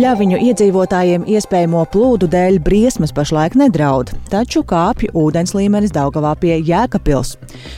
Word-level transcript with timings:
Pļaviņu 0.00 0.38
iedzīvotājiem 0.40 1.26
iespējamo 1.28 1.82
plūdu 1.92 2.24
dēļ 2.32 2.54
briesmas 2.64 3.10
pašlaik 3.12 3.52
nedraud, 3.60 4.08
taču 4.32 4.62
kāpj 4.64 5.10
ūdens 5.12 5.52
līmenis 5.52 5.92
Daugavā 5.92 6.30
pie 6.40 6.54
Jēkabpils. 6.56 7.34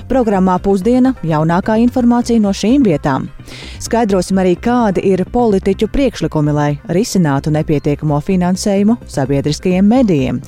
Programmā 0.06 0.54
pusdiena 0.62 1.16
jaunākā 1.27 1.80
informācija 1.82 2.38
no 2.38 2.53
šīm 2.54 2.87
vietām. 2.87 3.27
Skaidrosim 3.82 4.38
arī, 4.38 4.54
kādi 4.54 5.03
ir 5.11 5.24
politiķu 5.35 5.88
priekšlikumi, 5.90 6.54
lai 6.54 6.69
risinātu 6.95 7.51
nepietiekamo 7.56 8.21
finansējumu 8.23 9.01
sabiedriskajiem 9.11 9.91
medijiem. 9.91 10.39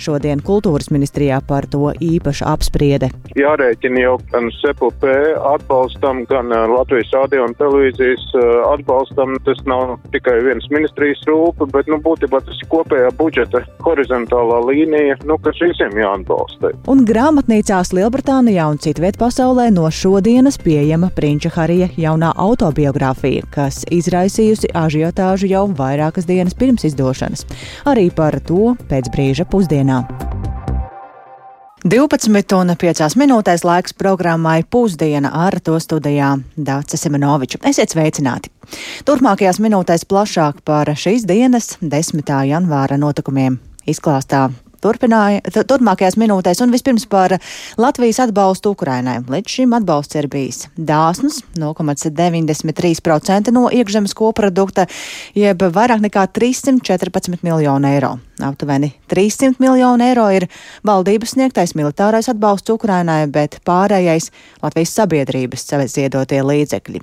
Šodien 0.00 0.40
kultūras 0.42 0.88
ministrijā 0.90 1.38
par 1.46 1.66
to 1.70 1.92
īpaša 2.00 2.48
apspriede. 2.54 3.10
Jārēķina 3.36 4.00
jau 4.00 4.16
gan 4.32 4.48
SEPLP 4.56 5.06
atbalstam, 5.52 6.24
gan 6.30 6.50
uh, 6.54 6.64
Latvijas 6.72 7.12
radio 7.14 7.44
un 7.46 7.54
televīzijas 7.58 8.24
uh, 8.32 8.46
atbalstam. 8.72 9.36
Tas 9.44 9.60
nav 9.68 9.98
tikai 10.14 10.38
viens 10.46 10.66
ministrijas 10.72 11.19
rūpa, 11.28 11.68
bet 11.72 11.90
nu, 11.90 11.98
būtībā 12.02 12.40
tas 12.46 12.60
ir 12.60 12.70
kopējā 12.72 13.10
budžeta 13.18 13.62
horizontālā 13.84 14.60
līnija, 14.68 15.18
nu, 15.28 15.36
kas 15.44 15.60
visiem 15.62 15.96
jāatbalsta. 16.00 16.72
Un 16.90 17.04
grāmatnīcās 17.08 17.92
Lielbritānijā 17.96 18.68
un 18.70 18.80
citviet 18.82 19.18
pasaulē 19.20 19.70
no 19.74 19.88
šodienas 19.90 20.60
pieejama 20.62 21.12
Prinča 21.16 21.52
Harija 21.56 21.90
jaunā 22.00 22.32
autobiogrāfija, 22.36 23.46
kas 23.54 23.84
izraisījusi 23.90 24.72
ažiotāžu 24.76 25.50
jau 25.50 25.66
vairākas 25.76 26.28
dienas 26.30 26.56
pirms 26.56 26.86
izdošanas. 26.88 27.46
Arī 27.90 28.10
par 28.14 28.38
to 28.46 28.76
pēc 28.90 29.12
brīža 29.14 29.48
pusdienā. 29.50 30.04
12,5 31.80 33.14
minūtēs 33.16 33.62
laiks 33.64 33.94
programmai 33.96 34.66
Pusdiena 34.68 35.30
ar 35.46 35.54
to 35.64 35.78
studijā 35.80 36.34
Dācis 36.52 37.00
Semenoviču. 37.06 37.56
Esiet 37.64 37.94
sveicināti! 37.94 38.52
Turpmākajās 39.08 39.62
minūtēs 39.64 40.04
plašāk 40.04 40.60
par 40.68 40.92
šīs 40.92 41.24
dienas 41.24 41.78
10. 41.80 42.20
janvāra 42.50 43.00
notikumiem 43.00 43.56
izklāstā 43.88 44.50
turpmākajās 44.84 46.16
minūtēs. 46.20 46.60
Un 46.60 46.72
vispirms 46.72 47.08
par 47.08 47.38
Latvijas 47.80 48.20
atbalstu 48.26 48.74
Ukrainai. 48.76 49.22
Līdz 49.24 49.56
šim 49.56 49.76
atbalsts 49.76 50.20
ir 50.20 50.28
bijis 50.28 50.66
dāsns- 50.76 51.42
0,93% 51.60 53.52
no 53.52 53.68
iekšzemes 53.72 54.12
koprodukta, 54.12 54.86
jeb 55.34 55.58
vairāk 55.58 56.00
nekā 56.04 56.28
314 56.28 57.42
miljonu 57.42 57.88
eiro. 57.88 58.18
Aptuveni 58.44 58.92
300 59.10 59.60
miljonu 59.60 60.04
eiro 60.04 60.26
ir 60.32 60.46
valdības 60.86 61.34
sniegtais 61.34 61.74
militārais 61.76 62.28
atbalsts 62.30 62.70
Ukrainai, 62.72 63.26
bet 63.30 63.58
pārējais 63.66 64.30
Latvijas 64.62 64.94
sabiedrības 64.96 65.66
ziedotie 65.92 66.40
līdzekļi. 66.44 67.00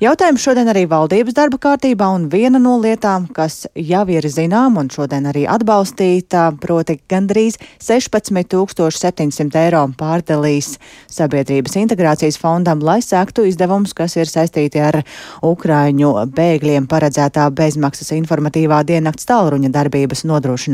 Jautājums 0.00 0.44
šodien 0.44 0.70
arī 0.72 0.86
valdības 0.88 1.36
darba 1.36 1.58
kārtībā, 1.60 2.08
un 2.16 2.28
viena 2.32 2.58
no 2.62 2.78
lietām, 2.80 3.26
kas 3.36 3.66
jau 3.74 4.04
ir 4.08 4.24
zinām 4.30 4.78
un 4.80 4.88
šodien 4.92 5.26
arī 5.30 5.44
atbalstīta, 5.50 6.46
proti 6.60 6.98
gandrīz 7.10 7.58
16,700 7.82 9.60
eiro 9.64 9.84
pārdalīs 10.00 10.78
sabiedrības 11.10 11.76
integrācijas 11.82 12.40
fondam, 12.40 12.80
lai 12.84 13.00
sektu 13.04 13.44
izdevumus, 13.48 13.92
kas 13.96 14.16
ir 14.16 14.30
saistīti 14.30 14.80
ar 14.80 15.02
Ukraiņu 15.44 16.14
bēgļiem 16.36 16.88
paredzētā 16.90 17.50
bezmaksas 17.52 18.12
informatīvā 18.16 18.82
diennakts 18.88 19.28
tālruņa 19.28 19.70
darbības 19.74 20.24
nodrošināšanu. 20.24 20.69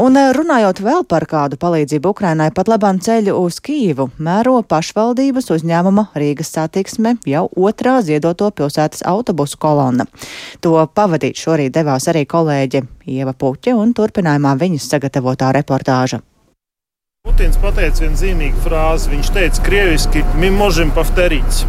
Un 0.00 0.16
eh, 0.16 0.30
runājot 0.32 0.80
vēl 0.80 1.04
par 1.08 1.26
kādu 1.28 1.58
palīdzību 1.60 2.12
Ukrainai, 2.14 2.48
pat 2.54 2.70
labam 2.72 3.00
ceļu 3.02 3.36
uz 3.42 3.60
Kīvu 3.64 4.08
mēro 4.22 4.56
pašvaldības 4.68 5.50
uzņēmuma 5.56 6.08
Rīgas 6.16 6.54
satiksme 6.56 7.16
jau 7.28 7.44
otrā 7.56 7.98
ziedoto 8.04 8.50
pilsētas 8.50 9.04
autobusu 9.08 9.60
kolonna. 9.60 10.08
To 10.64 10.78
pavadīt 10.94 11.40
šorīt 11.40 11.76
devās 11.76 12.08
arī 12.08 12.24
kolēģe 12.26 12.84
Ieva 13.12 13.36
Puķa 13.36 13.76
un 13.76 13.92
turpinājumā 13.96 14.56
viņas 14.60 14.88
sagatavotā 14.94 15.52
reportāža. 15.58 16.22
Putins 17.22 17.54
pateica 17.62 18.02
vienu 18.02 18.16
zīmīgu 18.18 18.64
frāzi. 18.64 19.12
Viņš 19.12 19.28
teica, 19.36 19.60
krieviski, 19.62 20.24
mi 20.42 20.48
možem 20.50 20.88
pavterīts. 20.96 21.60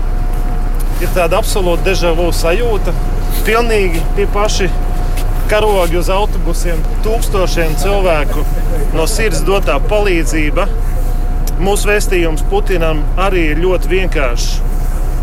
Ir 1.03 1.11
tāda 1.13 1.37
absolūta 1.37 1.85
dežavu 1.91 2.31
sajūta. 2.33 2.93
Pilnīgi 3.45 4.01
tie 4.17 4.25
paši 4.33 4.71
karogi 5.52 5.98
uz 6.00 6.10
autobusiem, 6.12 6.80
tūkstošiem 7.06 7.76
cilvēku 7.80 8.44
no 8.96 9.06
sirds 9.10 9.44
dotā 9.46 9.78
palīdzība. 9.88 10.68
Mūsu 11.58 11.90
vēstījums 11.90 12.44
Putinam 12.50 13.02
arī 13.18 13.48
ir 13.52 13.62
ļoti 13.64 13.90
vienkāršs. 13.94 14.50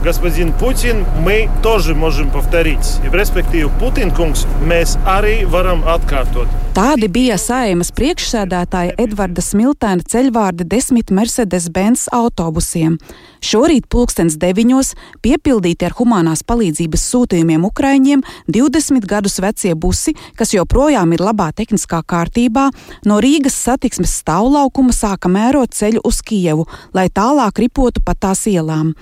Господин 0.06 0.52
Путин, 0.54 1.06
мы 1.20 1.50
тоже 1.64 1.96
можем 1.96 2.30
повторить. 2.30 3.00
Respektīvi, 3.12 3.72
Putina 3.80 4.14
kungs, 4.14 4.44
mēs 4.62 5.00
arī 5.10 5.40
varam 5.50 5.82
atkārtot. 5.90 6.59
Tādi 6.71 7.09
bija 7.11 7.35
saimas 7.35 7.89
priekšsēdētāja 7.99 8.93
Edvarda 9.03 9.43
Smiltēna 9.43 10.05
ceļvārdi 10.07 10.63
desmit 10.71 11.09
Mercedes-Benz 11.11 12.05
autobusiem. 12.15 12.95
Šorīt 13.43 13.89
pulkstens 13.91 14.37
deviņos 14.39 14.93
piepildīti 15.25 15.89
ar 15.89 15.97
humanās 15.99 16.45
palīdzības 16.47 17.09
sūtījumiem 17.11 17.67
Ukraiņiem 17.67 18.23
20 18.55 19.09
gadus 19.11 19.41
vecie 19.43 19.75
busi, 19.75 20.15
kas 20.39 20.55
joprojām 20.55 21.11
ir 21.17 21.25
labā 21.27 21.49
tehniskā 21.59 22.05
kārtībā, 22.07 22.69
no 23.03 23.19
Rīgas 23.19 23.59
satiksmes 23.67 24.15
stāvlaukuma 24.23 24.95
sāka 24.95 25.27
mērot 25.27 25.75
ceļu 25.75 26.05
uz 26.07 26.23
Kijevu, 26.23 26.69
lai 26.95 27.09
tālāk 27.11 27.65
ripotu 27.67 28.07
pa 28.07 28.15
tās 28.15 28.47
ielām. 28.47 28.95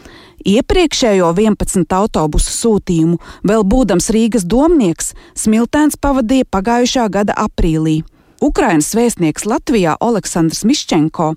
Iepriekšējo 0.46 1.32
11 1.34 1.94
autobusu 1.98 2.52
sūtījumu, 2.54 3.18
vēl 3.42 3.64
būdams 3.66 4.10
Rīgas 4.14 4.46
domnieks, 4.46 5.14
Smiltēns 5.34 5.98
pavadīja 5.98 6.46
pagājušā 6.52 7.08
gada 7.10 7.34
aprīlī. 7.34 8.02
Ukrainas 8.38 8.92
vēstnieks 8.94 9.46
Latvijā 9.50 9.96
Aleksandrs 9.98 10.62
Miščenko, 10.68 11.32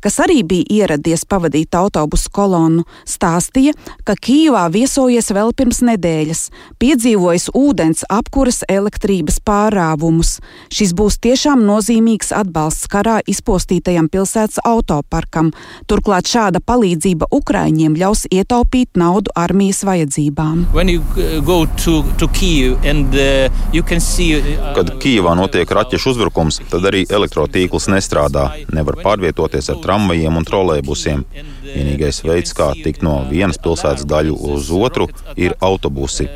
kas 0.00 0.14
arī 0.24 0.38
bija 0.46 0.64
ieradies 0.78 1.26
pavadīt 1.28 1.74
autobusu 1.76 2.30
kolonnu, 2.32 2.84
stāstīja, 3.04 3.74
ka 4.08 4.14
Kijivā 4.16 4.62
viesojies 4.72 5.28
vēl 5.36 5.52
pirms 5.56 5.82
nedēļas, 5.84 6.42
piedzīvojis 6.80 7.50
ūdens, 7.56 8.06
apkuras, 8.08 8.62
elektrības 8.72 9.36
pārāvumus. 9.44 10.38
Šis 10.72 10.94
būs 10.96 11.18
tiešām 11.26 11.64
nozīmīgs 11.68 12.32
atbalsts 12.36 12.88
karā 12.88 13.18
izpostītajam 13.28 14.08
pilsētas 14.12 14.62
autoparkam. 14.64 15.52
Turklāt 15.90 16.30
šāda 16.30 16.64
palīdzība 16.64 17.28
Ukraiņiem 17.36 17.98
ļaus 18.00 18.24
ietaupīt 18.32 18.96
naudu 18.96 19.34
armijas 19.36 19.82
vajadzībām. 19.84 20.64
To, 21.86 21.94
to 22.18 22.26
Kyiv 22.32 22.78
and, 22.86 23.12
uh, 23.14 24.00
see, 24.00 24.38
uh, 24.40 24.72
Kad 24.76 24.96
Kijivā 25.02 25.34
notiek 25.36 25.70
raķešu 25.70 26.14
uzbrukums, 26.14 26.45
trūkums, 26.46 26.70
tad 26.70 26.86
arī 26.86 27.04
elektrotīkls 27.10 27.88
nestrādā. 27.90 28.50
Nevar 28.72 28.96
pārvietoties 29.02 29.70
ar 29.70 29.80
tramvajiem 29.82 30.36
un 30.36 30.44
trolēbusiem. 30.44 31.24
Vienīgais 31.66 32.22
veids, 32.24 32.54
kā 32.54 32.72
tikt 32.74 33.02
no 33.02 33.26
vienas 33.28 33.58
pilsētas 33.58 34.06
daļu 34.06 34.36
uz 34.54 34.70
otru, 34.70 35.08
ir 35.36 35.54
autobusi. 35.60 36.28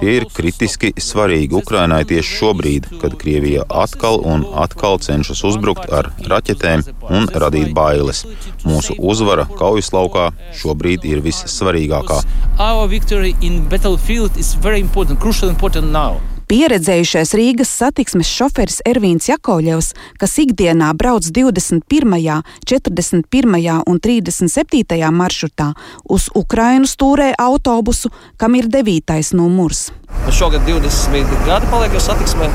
Tie 0.00 0.16
ir 0.16 0.26
kritiski 0.32 0.92
svarīgi 0.96 1.54
Ukrainai 1.54 2.04
tieši 2.04 2.38
šobrīd, 2.40 2.88
kad 3.00 3.16
Krievija 3.20 3.64
atkal 3.68 4.20
un 4.24 4.46
atkal 4.54 4.98
cenšas 4.98 5.44
uzbrukt 5.44 5.92
ar 5.92 6.12
raķetēm 6.26 6.84
un 7.10 7.28
radīt 7.28 7.72
bailes. 7.74 8.24
Mūsu 8.64 8.96
uzvara 8.98 9.46
kaujas 9.58 9.92
laukā 9.92 10.30
šobrīd 10.56 11.04
ir 11.04 11.22
vissvarīgākā. 11.22 12.22
Our 12.58 12.88
victory 12.88 13.34
in 13.40 13.68
battlefield 13.68 14.36
is 14.36 14.54
very 14.54 14.80
important, 14.80 15.20
crucial 15.20 15.50
important 15.50 15.92
now. 15.92 16.20
Pieredzējušais 16.52 17.30
Rīgas 17.32 17.70
satiksmes 17.80 18.28
šoferis 18.28 18.82
Ervīns 18.84 19.24
Jakovļevs, 19.30 19.86
kas 20.20 20.34
ikdienā 20.42 20.90
brauc 21.00 21.24
21., 21.24 22.42
41. 22.68 23.78
un 23.88 24.00
37. 24.04 24.98
maršrutā, 25.16 25.70
uz 26.12 26.26
Ukrainu 26.36 26.90
stūrē 26.90 27.30
autobusu, 27.40 28.10
kam 28.36 28.58
ir 28.60 28.68
9. 28.68 29.32
numurs. 29.38 29.86
Šogad 30.28 30.68
20 30.68 31.32
gadi 31.46 31.72
paliek 31.72 31.96
jau 31.96 32.04
satiksmē. 32.10 32.50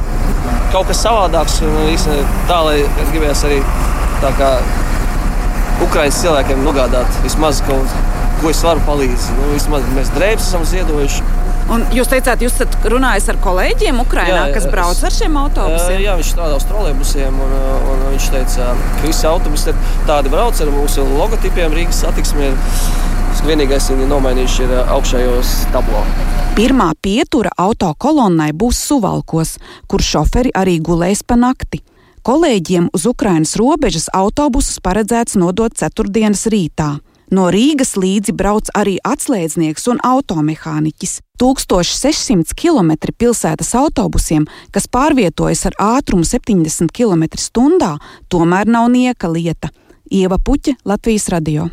Kaut 0.76 0.92
kas 0.92 1.02
savādāks, 1.02 1.58
un 1.66 1.90
īstenībā 1.96 2.46
tā, 2.54 2.62
lai 2.70 2.78
gribējās 3.16 3.44
arī 3.50 3.64
tā 4.22 4.34
kā 4.38 4.52
Ukraiņas 5.88 6.22
cilvēkiem 6.22 6.62
nogādāt 6.70 7.20
vismaz 7.26 7.66
kaut 7.66 7.90
ko, 7.90 8.06
ko 8.44 8.54
es 8.54 8.62
varu 8.62 8.86
palīdzēt. 8.86 9.42
Nu, 9.42 9.52
vismaz 9.58 9.90
mēs 9.98 10.14
drēbes 10.14 10.52
esam 10.52 10.70
ziedojuši. 10.70 11.37
Un 11.68 11.84
jūs 11.92 12.08
teicāt, 12.08 12.40
jūs 12.46 12.54
esat 12.56 12.86
runājis 12.88 13.26
ar 13.34 13.40
kolēģiem 13.44 13.98
Ukrajinā, 14.00 14.38
jā, 14.38 14.44
jā, 14.48 14.56
kas 14.56 14.68
brauc 14.72 14.96
es, 14.96 15.04
ar 15.04 15.16
šiem 15.18 15.36
autobusiem? 15.42 16.00
Jā, 16.00 16.14
viņš 16.20 16.30
strādā 16.32 16.60
uz 16.60 16.66
trolēļbusiem, 16.70 17.42
un, 17.44 17.56
un 17.92 18.06
viņš 18.14 18.28
teica, 18.38 18.70
ka 18.78 19.04
visi 19.04 19.28
autobusi 19.28 19.76
tādi 20.08 20.32
brauc 20.32 20.62
ar 20.64 20.72
mūsu 20.72 21.04
logotipiem 21.12 21.76
Rīgas 21.76 22.00
satiksmē. 22.06 22.54
Vienīgais, 23.48 23.92
viņi 23.94 24.08
nomainījuši 24.10 24.64
ir 24.66 24.72
augšējos 24.96 25.52
tablo. 25.76 26.00
Pirmā 26.58 26.88
pietura 27.06 27.52
auto 27.62 27.92
kolonnai 28.02 28.50
būs 28.50 28.80
Suvalkos, 28.88 29.54
kur 29.88 30.02
šoferi 30.04 30.50
arī 30.58 30.80
gulēs 30.84 31.22
pa 31.22 31.38
nakti. 31.38 31.84
Kolēģiem 32.28 32.90
uz 32.98 33.06
Ukrainas 33.08 33.54
robežas 33.60 34.10
autobusus 34.16 34.82
paredzēts 34.84 35.38
nodot 35.40 35.76
ceturtdienas 35.78 36.48
rītā. 36.52 36.96
No 37.28 37.50
Rīgas 37.52 37.98
līdzi 38.00 38.32
brauc 38.32 38.70
arī 38.78 38.96
atslēdznieks 39.04 39.90
un 39.92 39.98
automehāniķis. 40.06 41.18
1600 41.42 42.56
km 42.58 42.94
pilsētas 43.20 43.74
autobusiem, 43.78 44.48
kas 44.72 44.88
pārvietojas 44.88 45.66
ar 45.68 45.76
ātrumu 45.98 46.24
70 46.26 46.94
km/h, 46.96 47.92
tomēr 48.32 48.72
nav 48.72 48.88
nieka 48.96 49.28
lieta. 49.28 49.74
Ieva 50.08 50.40
Puķa, 50.40 50.78
Latvijas 50.88 51.28
radio. 51.36 51.68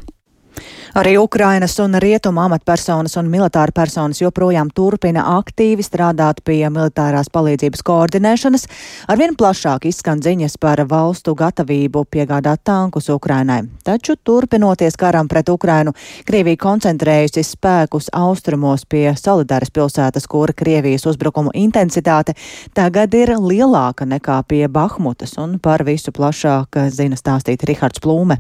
Arī 0.95 1.17
Ukrainas 1.19 1.79
un 1.83 1.97
Rietuma 1.99 2.45
amatpersonas 2.47 3.17
un 3.19 3.27
militāra 3.27 3.75
personas 3.75 4.21
joprojām 4.23 4.69
turpina 4.71 5.25
aktīvi 5.41 5.83
strādāt 5.83 6.45
pie 6.47 6.61
militārās 6.71 7.27
palīdzības 7.35 7.83
koordinēšanas. 7.83 8.69
Arvien 9.11 9.35
plašāk 9.35 9.89
izskan 9.91 10.23
ziņas 10.23 10.55
par 10.63 10.85
valstu 10.87 11.35
gatavību 11.35 12.05
piegādāt 12.15 12.63
tankus 12.63 13.11
Ukrainai. 13.11 13.65
Taču 13.83 14.15
turpinoties 14.15 14.95
karam 14.97 15.29
pret 15.29 15.51
Ukrainu, 15.51 15.97
Krievija 16.29 16.63
koncentrējusi 16.63 17.43
spēkus 17.43 18.13
austrumos 18.15 18.87
pie 18.87 19.09
Solidaras 19.19 19.75
pilsētas, 19.75 20.31
kura 20.31 20.55
Krievijas 20.55 21.09
uzbrukumu 21.11 21.51
intensitāte 21.59 22.39
tagad 22.75 23.15
ir 23.19 23.35
lielāka 23.35 24.07
nekā 24.07 24.45
pie 24.47 24.69
Bahmutas, 24.69 25.35
un 25.43 25.59
par 25.59 25.83
visu 25.83 26.15
plašāk 26.15 26.85
zina 26.95 27.19
stāstīt 27.19 27.67
Rihards 27.67 27.99
Plūme. 27.99 28.39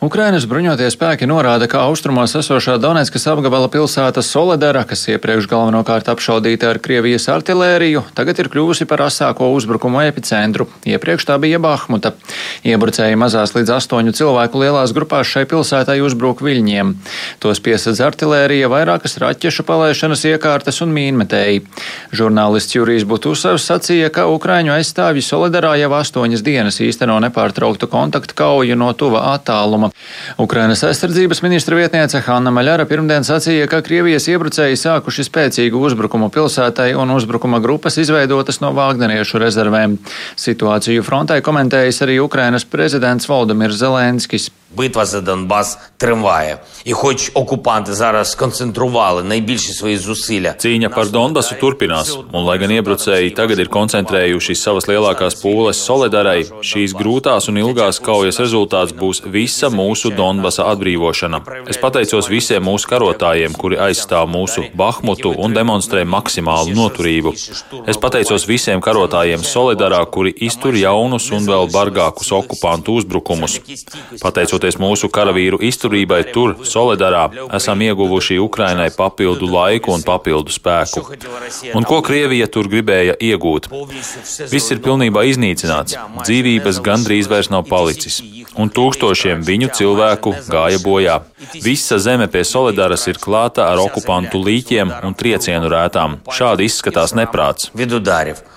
Ukrainas 0.00 0.46
bruņotie 0.48 0.86
spēki 0.88 1.26
norāda, 1.28 1.66
ka 1.68 1.82
austrumos 1.84 2.32
esošā 2.32 2.78
Donetskas 2.80 3.26
apgabala 3.28 3.68
pilsēta 3.68 4.22
Soledara, 4.24 4.86
kas 4.88 5.02
iepriekš 5.12 5.44
galvenokārt 5.50 6.06
apšaudīta 6.08 6.70
ar 6.72 6.78
Krievijas 6.80 7.28
artilēriju, 7.28 8.06
tagad 8.16 8.40
ir 8.40 8.48
kļuvusi 8.48 8.86
par 8.88 9.02
asāko 9.04 9.50
uzbrukumu 9.52 10.00
epicentru. 10.06 10.70
Iepriekš 10.88 11.26
tā 11.28 11.36
bija 11.42 11.60
Bahmuta. 11.60 12.14
Iebrucēji 12.64 13.18
mazās 13.20 13.52
līdz 13.52 13.74
astoņu 13.76 14.14
cilvēku 14.16 14.62
lielās 14.62 14.94
grupās 14.96 15.28
šai 15.28 15.44
pilsētai 15.50 15.98
uzbruk 16.00 16.40
viļņiem. 16.48 16.94
Tos 17.44 17.60
piesadz 17.60 18.00
artilērija, 18.00 18.72
vairākas 18.72 19.18
raķešu 19.20 19.68
palaišanas 19.68 20.24
iekārtas 20.32 20.80
un 20.80 20.96
mīnmetēji. 20.96 21.60
Žurnālists 22.16 22.78
Jurijs 22.78 23.04
Butusevs 23.04 23.68
sacīja, 23.68 24.08
ka 24.16 24.24
Ukraiņu 24.32 24.78
aizstāvji 24.78 25.28
Soledarā 25.28 25.76
jau 25.82 25.92
astoņas 26.00 26.40
dienas 26.40 26.80
īsteno 26.80 27.20
nepārtrauktu 27.28 27.92
kontaktu 27.92 28.40
kauju 28.40 28.80
no 28.80 28.94
tuva 28.96 29.28
attāluma. 29.70 29.90
Ukrainas 30.38 30.82
aizsardzības 30.84 31.42
ministra 31.42 31.76
vietniece 31.78 32.20
Hanna 32.26 32.50
Maļara 32.50 32.86
pirmdien 32.88 33.24
sacīja, 33.24 33.68
ka 33.70 33.82
Krievijas 33.82 34.28
iebrucēji 34.28 34.78
sākuši 34.80 35.26
spēcīgu 35.28 35.80
uzbrukumu 35.80 36.30
pilsētai 36.30 36.94
un 36.98 37.14
uzbrukuma 37.14 37.60
grupas 37.60 37.98
izveidotas 37.98 38.60
no 38.60 38.72
Vāgneriešu 38.76 39.40
rezervēm. 39.42 39.98
Situāciju 40.36 41.04
frontē 41.06 41.40
komentējis 41.40 42.02
arī 42.06 42.20
Ukrainas 42.20 42.64
prezidents 42.64 43.28
Valdemirs 43.30 43.80
Zelenskis. 43.80 44.50
Битва 44.77 45.05
за 45.05 45.21
Донбас 45.21 45.79
триває, 45.97 46.57
і 46.85 46.93
хоч 46.93 47.31
окупанти 47.33 47.93
зараз 47.93 48.31
сконцентрували 48.31 49.23
найбільші 49.23 49.73
свої 49.73 49.97
зусилля. 49.97 50.55
Cīņa 50.59 50.89
par 50.95 51.07
Donbasu 51.11 51.55
turpinās, 51.61 52.11
un 52.33 52.43
lai 52.43 52.57
gan 52.59 52.71
iebrucēji 52.73 53.35
tagad 53.37 53.59
ir 53.61 53.69
koncentrējuši 53.71 54.55
savas 54.57 54.87
lielākās 54.89 55.37
pūles 55.39 55.79
Solidarai, 55.87 56.43
šīs 56.65 56.95
grūtās 56.97 57.47
un 57.49 57.59
ilgās 57.61 58.01
kaujas 58.03 58.39
rezultāts 58.41 58.95
būs 58.99 59.21
visa 59.35 59.69
mūsu 59.69 60.11
Donbasa 60.17 60.65
atbrīvošana. 60.73 61.39
Es 61.71 61.79
pateicos 61.79 62.27
visiem 62.29 62.65
mūsu 62.65 62.89
karotājiem, 62.91 63.55
kuri 63.55 63.79
aizstāv 63.87 64.27
mūsu 64.27 64.65
Bahmutu 64.75 65.31
un 65.37 65.55
demonstrē 65.55 66.03
maksimālu 66.03 66.75
noturību. 66.75 67.35
Es 67.87 68.01
pateicos 68.01 68.47
visiem 68.49 68.81
karotājiem 68.81 69.45
Solidarā, 69.45 70.03
kuri 70.09 70.35
iztur 70.49 70.75
jaunus 70.75 71.31
un 71.31 71.47
vēl 71.47 71.71
bargākus 71.71 72.33
okupantu 72.35 72.99
uzbrukumus. 72.99 73.61
Pateicos 74.21 74.58
Pateicoties 74.59 74.75
mūsu 74.75 75.07
karavīru 75.15 75.61
izturībai 75.63 76.25
tur, 76.35 76.57
Solidarā, 76.67 77.29
esam 77.55 77.79
ieguvuši 77.85 78.35
Ukrainai 78.43 78.89
papildu 78.91 79.47
laiku 79.47 79.93
un 79.95 80.01
papildu 80.03 80.51
spēku. 80.51 81.03
Un 81.71 81.87
ko 81.87 82.01
Krievija 82.03 82.49
tur 82.51 82.67
gribēja 82.67 83.15
iegūt? 83.15 83.69
Viss 84.51 84.73
ir 84.75 84.81
pilnībā 84.83 85.23
iznīcināts, 85.29 85.95
dzīvības 86.19 86.81
gandrīz 86.83 87.31
vairs 87.31 87.47
nav 87.53 87.63
palicis, 87.69 88.19
un 88.59 88.73
tūkstošiem 88.75 89.45
viņu 89.47 89.71
cilvēku 89.79 90.35
gāja 90.51 90.83
bojā. 90.83 91.21
Visa 91.63 92.01
zeme 92.03 92.27
pie 92.27 92.43
Solidaras 92.43 93.07
ir 93.07 93.21
klāta 93.23 93.69
ar 93.69 93.79
okupantu 93.85 94.43
līķiem 94.43 94.91
un 94.99 95.15
triecienu 95.15 95.71
rētām. 95.71 96.19
Šādi 96.27 96.67
izskatās 96.67 97.15
neprāts. 97.15 97.71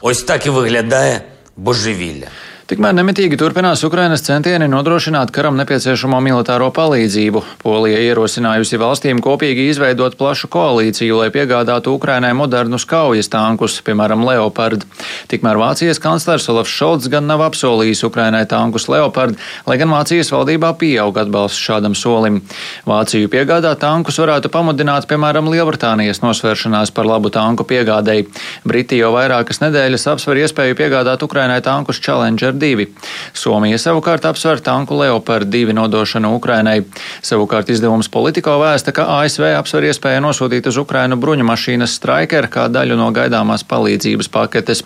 Ось 0.03 0.23
так 0.23 0.47
і 0.47 0.51
виглядає 0.51 1.23
божевілля. 1.57 2.35
Tikmēr 2.64 2.94
nemitīgi 2.96 3.36
turpinās 3.36 3.82
Ukrainas 3.84 4.22
centieni 4.24 4.70
nodrošināt 4.72 5.34
karam 5.36 5.58
nepieciešamo 5.60 6.16
militāro 6.24 6.70
palīdzību. 6.72 7.42
Polija 7.60 7.98
ierosinājusi 8.00 8.78
valstīm 8.80 9.20
kopīgi 9.26 9.66
izveidot 9.68 10.16
plašu 10.16 10.48
koalīciju, 10.54 11.18
lai 11.20 11.28
piegādātu 11.36 11.92
Ukrainai 11.98 12.30
modernus 12.40 12.86
kaujas 12.88 13.28
tankus, 13.34 13.76
piemēram, 13.84 14.24
Leopard. 14.24 14.86
Tikmēr 15.28 15.60
Vācijas 15.60 16.00
kanclers 16.00 16.48
Olafs 16.54 16.72
Šolts 16.72 17.10
gan 17.12 17.28
nav 17.28 17.44
apsolījis 17.50 18.06
Ukrainai 18.08 18.46
tankus 18.48 18.88
Leopard, 18.88 19.36
lai 19.68 19.78
gan 19.82 19.92
Vācijas 19.92 20.32
valdībā 20.32 20.72
pieaug 20.80 21.20
atbalsts 21.20 21.60
šādam 21.60 22.00
solim. 22.00 22.40
Vāciju 22.88 23.28
piegādāt 23.36 23.84
tankus 23.84 24.22
varētu 24.24 24.54
pamudināt, 24.56 25.10
piemēram, 25.12 25.52
Lielbritānijas 25.52 26.24
nosvēršanās 26.24 26.96
par 26.96 27.12
labu 27.12 27.28
tanku 27.28 27.68
piegādēji. 27.68 28.30
Briti 28.64 29.04
jau 29.04 29.12
vairākas 29.20 29.60
nedēļas 29.68 30.10
apsver 30.16 30.46
iespēju 30.46 30.80
piegādāt 30.80 31.28
Ukrainai 31.28 31.60
tankus 31.60 32.00
Challenger 32.00 32.53
Leopard 32.54 32.60
2. 32.60 32.88
Somija 33.34 33.78
savukārt 33.78 34.26
apsver 34.26 34.62
tanku 34.62 34.98
Leopard 34.98 35.48
2 35.48 35.74
nodošanu 35.74 36.36
Ukrainai. 36.36 36.84
Savukārt 37.22 37.70
izdevums 37.70 38.10
Politiko 38.10 38.60
vēsta, 38.62 38.94
ka 38.94 39.06
ASV 39.22 39.56
apsver 39.58 39.90
iespēju 39.90 40.22
nosūtīt 40.22 40.68
uz 40.70 40.78
Ukrainu 40.78 41.18
bruņu 41.18 41.46
mašīnas 41.48 41.98
Striker 41.98 42.48
kā 42.48 42.68
daļu 42.70 42.98
no 43.00 43.10
gaidāmās 43.12 43.66
palīdzības 43.66 44.30
paketes. 44.30 44.84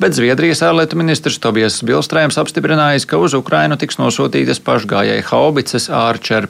Bet 0.00 0.16
Zviedrijas 0.16 0.62
ārlietu 0.64 0.96
ministrs 0.96 1.38
Tobijas 1.38 1.82
Bilstrēms 1.84 2.40
apstiprinājis, 2.40 3.06
ka 3.06 3.20
uz 3.20 3.36
Ukrainu 3.36 3.76
tiks 3.76 4.00
nosūtītas 4.00 4.62
pašgājēji 4.64 5.28
haubices 5.30 5.90
Archer. 5.90 6.48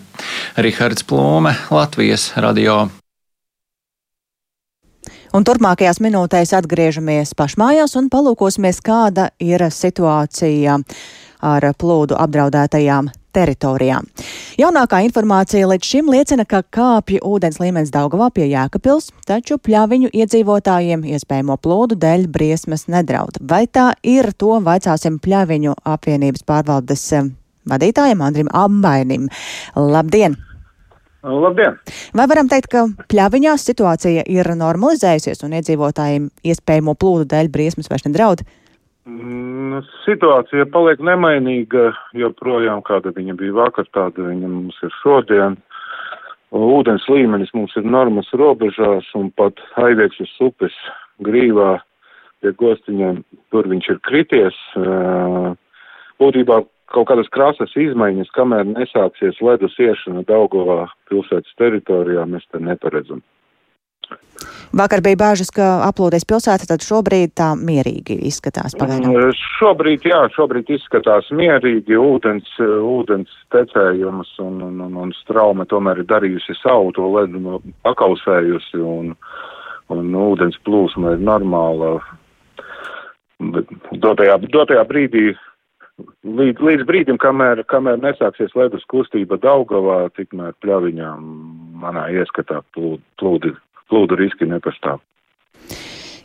Rihards 0.57 1.07
Plūme, 1.07 1.57
Latvijas 1.71 2.33
radio. 2.37 2.87
Un 5.31 5.45
turpmākajās 5.47 6.01
minūtēs 6.03 6.51
atgriežamies 6.59 7.37
pašmājās 7.39 7.95
un 8.01 8.09
palūkosimies, 8.11 8.81
kāda 8.83 9.29
ir 9.39 9.63
situācija 9.71 10.81
ar 11.47 11.67
plūdu 11.79 12.19
apdraudētajām 12.19 13.13
teritorijām. 13.31 14.09
Jaunākā 14.59 15.05
informācija 15.07 15.69
līdz 15.71 15.87
šim 15.87 16.11
liecina, 16.11 16.43
ka 16.51 16.65
kāpja 16.67 17.23
ūdens 17.23 17.61
līmenis 17.63 17.95
Daugavā 17.95 18.33
pie 18.35 18.49
Jēkabils, 18.51 19.13
taču 19.31 19.61
pļaviņu 19.63 20.11
iedzīvotājiem 20.11 21.07
iespējamo 21.15 21.61
plūdu 21.63 22.01
dēļ 22.03 22.27
briesmas 22.35 22.89
nedraud. 22.91 23.39
Vai 23.41 23.69
tā 23.71 23.93
ir, 24.03 24.33
to 24.35 24.59
vaicāsim 24.67 25.23
pļaviņu 25.23 25.79
apvienības 25.95 26.47
pārvaldes 26.51 27.07
vadītājiem 27.71 28.27
Andrim 28.27 28.51
Ambainim. 28.51 29.31
Labdien! 29.79 30.41
Labdien! 31.23 31.77
Vai 32.17 32.25
varam 32.31 32.49
teikt, 32.49 32.71
ka 32.73 32.87
pļaviņās 33.13 33.67
situācija 33.69 34.25
ir 34.33 34.49
normalizējusies 34.57 35.45
un 35.45 35.59
iedzīvotājiem 35.59 36.31
iespējamo 36.49 36.95
plūdu 36.97 37.29
dēļ 37.29 37.51
briesmas 37.53 37.91
vairs 37.93 38.07
nedraud? 38.09 38.45
Mm, 39.09 39.83
situācija 40.07 40.69
paliek 40.73 41.03
nemainīga, 41.05 41.91
joprojām 42.17 42.81
kāda 42.87 43.13
viņa 43.17 43.37
bija 43.37 43.57
vakar, 43.59 43.89
tāda 43.93 44.31
viņa 44.31 44.49
mums 44.49 44.81
ir 44.87 44.97
šodien. 45.03 45.59
Ūdens 46.57 47.05
līmenis 47.13 47.53
mums 47.55 47.77
ir 47.79 47.85
normas 47.87 48.33
robežās 48.35 49.07
un 49.15 49.29
pat 49.37 49.61
Aivieksas 49.79 50.33
upes 50.43 50.75
grīvā 51.23 51.77
pie 52.41 52.55
gostiņiem, 52.59 53.21
tur 53.53 53.69
viņš 53.71 53.93
ir 53.93 54.01
krities. 54.09 54.57
Būtībā 56.21 56.63
kaut 56.95 57.09
kādas 57.11 57.31
krāsas 57.35 57.75
izmaiņas, 57.79 58.33
kamēr 58.37 58.67
nesāksies 58.69 59.41
ledus 59.45 59.77
iešana 59.79 60.25
Daugovā 60.29 60.87
pilsētas 61.11 61.59
teritorijā, 61.61 62.27
mēs 62.29 62.47
te 62.51 62.63
neparedzam. 62.63 63.23
Vakar 64.75 65.03
bija 65.03 65.19
bāžas, 65.19 65.51
ka 65.55 65.67
aplūdēs 65.89 66.25
pilsēta, 66.31 66.67
tad 66.71 66.85
šobrīd 66.87 67.33
tā 67.39 67.49
mierīgi 67.59 68.17
izskatās 68.31 68.77
pagaidām. 68.79 69.13
Mm, 69.13 69.35
šobrīd, 69.59 70.07
jā, 70.07 70.21
šobrīd 70.35 70.71
izskatās 70.77 71.31
mierīgi, 71.35 71.99
ūdens, 71.99 72.53
ūdens 72.61 73.35
tecējums 73.55 74.31
un, 74.43 74.61
un, 74.69 74.81
un, 74.87 74.97
un 75.05 75.13
straume 75.19 75.67
tomēr 75.71 76.03
ir 76.03 76.09
darījusi 76.11 76.55
savu 76.61 76.95
to 76.95 77.11
ledu 77.17 77.59
pakausējusi 77.87 78.83
un, 78.87 79.13
un 79.91 80.17
ūdens 80.23 80.59
plūsma 80.67 81.17
ir 81.17 81.27
normāla. 81.27 81.97
Bet 83.41 83.71
dotajā, 84.03 84.39
dotajā 84.55 84.87
brīdī 84.87 85.31
līdz, 86.25 86.63
līdz 86.65 86.87
brīdim, 86.89 87.19
kamēr, 87.21 87.65
kamēr 87.71 88.01
nesāksies 88.03 88.55
ledus 88.59 88.87
kustība 88.91 89.39
Daugavā, 89.43 90.03
tikmēr 90.17 90.57
pļaviņām 90.65 91.29
manā 91.83 92.09
ieskatā 92.15 92.63
plūdi, 92.75 93.03
plūdi, 93.21 93.55
plūdu 93.91 94.19
riski 94.21 94.49
nepastāv. 94.51 95.01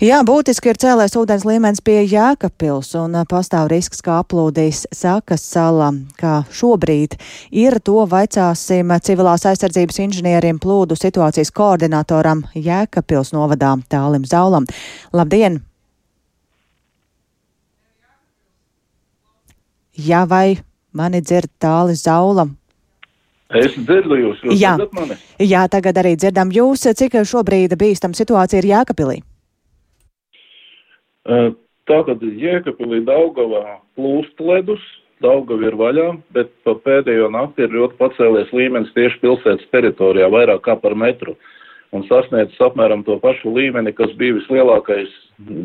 Jā, 0.04 0.18
būtiski 0.28 0.74
ir 0.74 0.78
cēlēs 0.82 1.14
ūdens 1.16 1.46
līmenis 1.48 1.80
pie 1.80 2.02
Jēkabpils 2.04 2.90
un 3.00 3.14
pastāv 3.32 3.70
risks, 3.72 4.02
ka 4.04 4.18
aplūdīs 4.26 4.82
Sakas 4.92 5.46
sala. 5.48 5.94
Kā 6.20 6.42
šobrīd 6.52 7.16
ir, 7.56 7.78
to 7.80 8.04
vaicāsim 8.12 8.92
civilās 9.08 9.46
aizsardzības 9.48 10.02
inženierim 10.04 10.60
plūdu 10.60 10.98
situācijas 11.00 11.54
koordinatoram 11.56 12.44
Jēkabpils 12.60 13.32
novadā 13.38 13.78
Tālim 13.88 14.28
Zaulam. 14.28 14.68
Labdien! 15.16 15.62
Jā, 19.96 20.26
vai 20.28 20.58
mani 20.96 21.22
dzird 21.24 21.52
Tāli 21.62 21.96
Zaula? 21.96 22.50
Es 23.56 23.76
dzirdu 23.78 24.18
jūs, 24.18 24.42
jūs 24.44 24.58
Jā. 24.60 24.74
dzirdat 24.76 24.94
mani? 24.98 25.16
Jā, 25.40 25.68
tagad 25.72 25.96
arī 26.02 26.16
dzirdam 26.18 26.52
jūs. 26.52 26.88
Cik 26.98 27.16
šobrīd 27.30 27.76
bīstam 27.80 28.16
situācija 28.18 28.60
ir 28.60 28.68
Jēkabpilī? 28.74 29.22
Tātad 31.86 32.22
Jēkabīlī 32.22 33.04
Daugavā 33.06 33.80
plūst 33.98 34.42
ledus, 34.42 34.82
Daugava 35.24 35.70
ir 35.70 35.76
vaļā, 35.80 36.10
bet 36.36 36.50
pa 36.68 36.74
pēdējo 36.84 37.30
nakti 37.32 37.64
ir 37.64 37.72
ļoti 37.72 37.96
pacēlies 38.02 38.50
līmenis 38.52 38.92
tieši 38.98 39.22
pilsētas 39.22 39.70
teritorijā, 39.72 40.28
vairāk 40.34 40.62
kā 40.66 40.76
par 40.82 40.96
metru, 40.98 41.38
un 41.96 42.04
sasniedzis 42.10 42.60
apmēram 42.66 43.06
to 43.08 43.16
pašu 43.24 43.54
līmeni, 43.56 43.94
kas 43.96 44.12
bija 44.20 44.36
vislielākais 44.42 45.10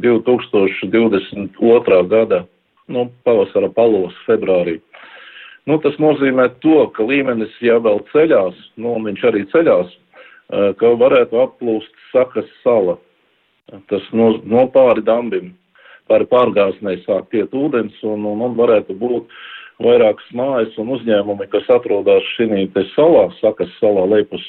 2022. 0.05 2.03
gada, 2.13 2.45
nu, 2.91 3.09
pavasara 3.27 3.71
palos 3.75 4.17
februārī. 4.27 4.79
Nu, 5.69 5.79
tas 5.83 5.97
nozīmē 6.03 6.49
to, 6.65 6.87
ka 6.97 7.05
līmenis 7.07 7.53
jau 7.63 7.79
vēl 7.85 8.01
ceļās, 8.11 8.57
nu, 8.81 8.97
un 8.97 9.07
viņš 9.11 9.27
arī 9.31 9.45
ceļās, 9.53 9.93
ka 10.81 10.93
varētu 10.99 11.39
applūst 11.45 11.95
Sakas 12.11 12.49
sala 12.65 12.97
tas 13.91 14.03
no, 14.17 14.33
no 14.43 14.67
pāri 14.75 15.03
dambim, 15.07 15.53
pāri 16.11 16.27
pārgāsnei 16.31 17.01
sāk 17.05 17.35
iet 17.37 17.55
ūdens 17.55 17.97
un, 18.07 18.25
un, 18.27 18.43
un 18.47 18.57
varētu 18.59 18.97
būt 18.99 19.31
vairākas 19.85 20.27
mājas 20.37 20.77
un 20.81 20.91
uzņēmumi, 20.97 21.49
kas 21.53 21.69
atrodas 21.73 22.27
šī 22.35 22.67
salā, 22.95 23.29
sakas 23.41 23.71
salā, 23.79 24.07
lepus 24.11 24.45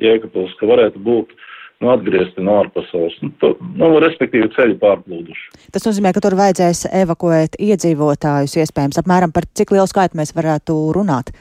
Jēkabils, 0.00 0.54
ka 0.60 0.68
varētu 0.68 1.00
būt 1.00 1.32
nu, 1.82 1.90
atgriezti 1.92 2.44
no 2.44 2.56
ārpasaules. 2.62 3.16
Nu, 3.22 3.32
to, 3.42 3.52
nu, 3.76 3.90
respektīvi 4.02 4.48
ceļi 4.56 4.78
pārplūduši. 4.82 5.68
Tas 5.74 5.86
nozīmē, 5.88 6.12
ka 6.16 6.22
tur 6.24 6.36
vajadzēs 6.38 6.86
evakuēt 7.02 7.58
iedzīvotājus 7.62 8.56
iespējams. 8.62 9.00
Apmēram 9.02 9.34
par 9.34 9.48
cik 9.58 9.74
lielu 9.76 9.88
skaitu 9.90 10.18
mēs 10.20 10.34
varētu 10.36 10.76
runāt? 10.96 11.32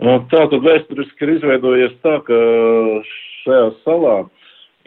Nu, 0.00 0.16
tā 0.32 0.46
tad 0.48 0.62
vēsturiski 0.64 1.26
ir 1.26 1.34
izveidojies 1.36 1.98
tā, 2.04 2.16
ka 2.24 2.38
šajā 3.42 3.66
salā 3.84 4.16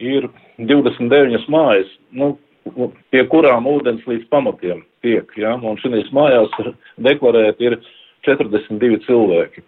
ir 0.01 0.25
29 0.57 1.45
mājas, 1.53 1.91
nu, 2.17 2.33
pie 3.13 3.21
kurām 3.29 3.67
ūdens 3.69 4.05
līdz 4.09 4.25
pamatiem 4.33 4.81
tiek. 5.05 5.29
Ja? 5.37 5.53
Un 5.59 5.77
šīs 5.81 6.09
mājās 6.15 6.53
deklarēti 6.97 7.69
ir 7.69 7.77
42 8.27 9.01
cilvēki. 9.07 9.63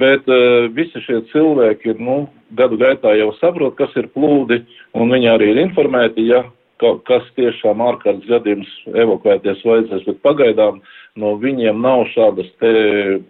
Bet 0.00 0.28
uh, 0.30 0.68
visi 0.74 1.02
šie 1.06 1.20
cilvēki 1.32 1.96
nu, 1.98 2.22
gadu 2.58 2.78
gaitā 2.80 3.16
jau 3.18 3.32
saprot, 3.40 3.76
kas 3.78 3.94
ir 3.98 4.10
plūdi, 4.14 4.62
un 4.94 5.12
viņi 5.12 5.30
arī 5.32 5.52
ir 5.54 5.62
informēti, 5.66 6.28
ja 6.30 6.44
ka, 6.80 6.94
kas 7.08 7.26
tiešām 7.38 7.82
ārkārtas 7.84 8.28
gadījums 8.28 8.70
evakuēties 8.90 9.64
vajadzēs, 9.66 10.06
bet 10.08 10.22
pagaidām 10.24 10.80
no 11.20 11.34
viņiem 11.42 11.80
nav 11.82 12.06
šādas 12.14 12.48
te 12.62 12.72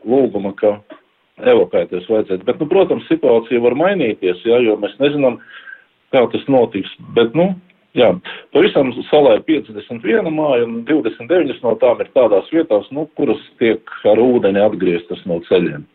lūguma, 0.07 0.53
ka 0.61 0.77
evakuēties 1.41 2.09
vajadzētu. 2.11 2.47
Bet, 2.47 2.61
nu, 2.61 2.69
protams, 2.71 3.09
situācija 3.09 3.63
var 3.65 3.77
mainīties, 3.79 4.45
ja, 4.47 4.61
jo 4.63 4.77
mēs 4.81 4.97
nezinām, 5.01 5.41
kā 6.15 6.25
tas 6.33 6.47
notiks. 6.53 6.93
Bet, 7.17 7.35
nu, 7.39 7.53
jā, 7.99 8.11
pavisam 8.55 8.93
salā 9.09 9.39
ir 9.39 9.47
51 9.49 10.31
māja, 10.35 10.67
un 10.67 10.83
29 10.89 11.63
no 11.65 11.77
tām 11.83 12.03
ir 12.05 12.11
tādās 12.17 12.51
vietās, 12.55 12.89
nu, 12.95 13.07
kuras 13.19 13.41
tiek 13.63 13.95
ar 14.11 14.21
ūdeni 14.23 14.63
atgrieztas 14.63 15.25
no 15.31 15.41
ceļiem. 15.49 15.87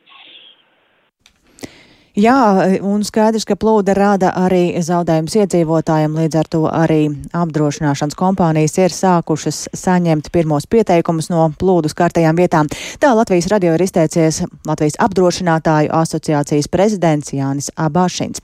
Jā, 2.16 2.80
un 2.80 3.02
skaidrs, 3.04 3.44
ka 3.44 3.58
plūde 3.60 3.92
rada 3.92 4.30
arī 4.40 4.78
zaudējumus 4.80 5.34
iedzīvotājiem, 5.36 6.14
līdz 6.16 6.38
ar 6.40 6.48
to 6.48 6.62
arī 6.70 7.10
apdrošināšanas 7.36 8.16
kompānijas 8.16 8.78
ir 8.80 8.96
sākušas 8.96 9.58
saņemt 9.76 10.30
pirmos 10.32 10.64
pieteikumus 10.72 11.28
no 11.34 11.50
plūdu 11.60 11.92
skartajām 11.92 12.40
vietām. 12.40 12.72
Tā 13.04 13.12
Latvijas 13.20 13.50
radio 13.52 13.76
ir 13.76 13.84
izteicies 13.84 14.46
Latvijas 14.64 14.96
apdrošinātāju 15.04 15.92
asociācijas 15.92 16.72
prezidents 16.72 17.36
Jānis 17.36 17.68
Abašins. 17.76 18.40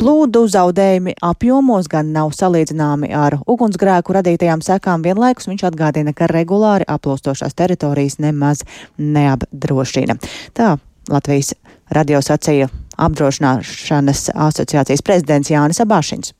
Plūdu 0.00 0.46
zaudējumi 0.48 1.18
apjomos 1.20 1.92
gan 1.92 2.14
nav 2.16 2.32
salīdzināmi 2.32 3.12
ar 3.12 3.36
ugunsgrēku 3.44 4.16
radītajām 4.16 4.64
sekām, 4.64 5.04
vienlaikus 5.04 5.52
viņš 5.52 5.68
atgādina, 5.68 6.16
ka 6.16 6.32
regulāri 6.32 6.88
aplūstošās 6.88 7.52
teritorijas 7.52 8.16
nemaz 8.24 8.64
neapdrošina. 8.96 10.16
Tā 10.56 10.78
Latvijas 11.10 11.52
radio 11.92 12.24
sacīja 12.24 12.70
apdrošināšanas 13.06 14.28
asociācijas 14.48 15.04
prezidents 15.06 15.52
Jānis 15.52 15.82
Abāšins. 15.84 16.34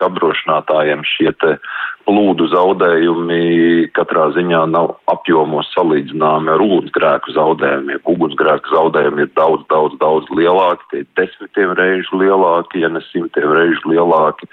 Apdrošinātājiem 0.00 1.02
šie 1.04 1.30
plūdu 2.08 2.46
zaudējumi 2.50 3.90
katrā 3.96 4.30
ziņā 4.32 4.62
nav 4.72 4.94
apjomos 5.12 5.68
salīdzināmi 5.74 6.54
ar 6.54 6.64
ugunsgrēku 6.64 7.34
zaudējumiem. 7.36 8.00
Ugunsgrēku 8.08 8.72
zaudējumi 8.74 9.26
ir 9.26 9.32
daudz, 9.36 9.66
daudz, 9.72 9.98
daudz 10.00 10.30
lielāki, 10.34 10.86
tie 10.90 11.02
ir 11.04 11.10
desmitiem 11.20 11.74
reižu 11.78 12.22
lielāki, 12.22 12.80
ja 12.84 12.88
ne 12.92 13.04
simtiem 13.10 13.52
reižu 13.52 13.92
lielāki 13.92 14.48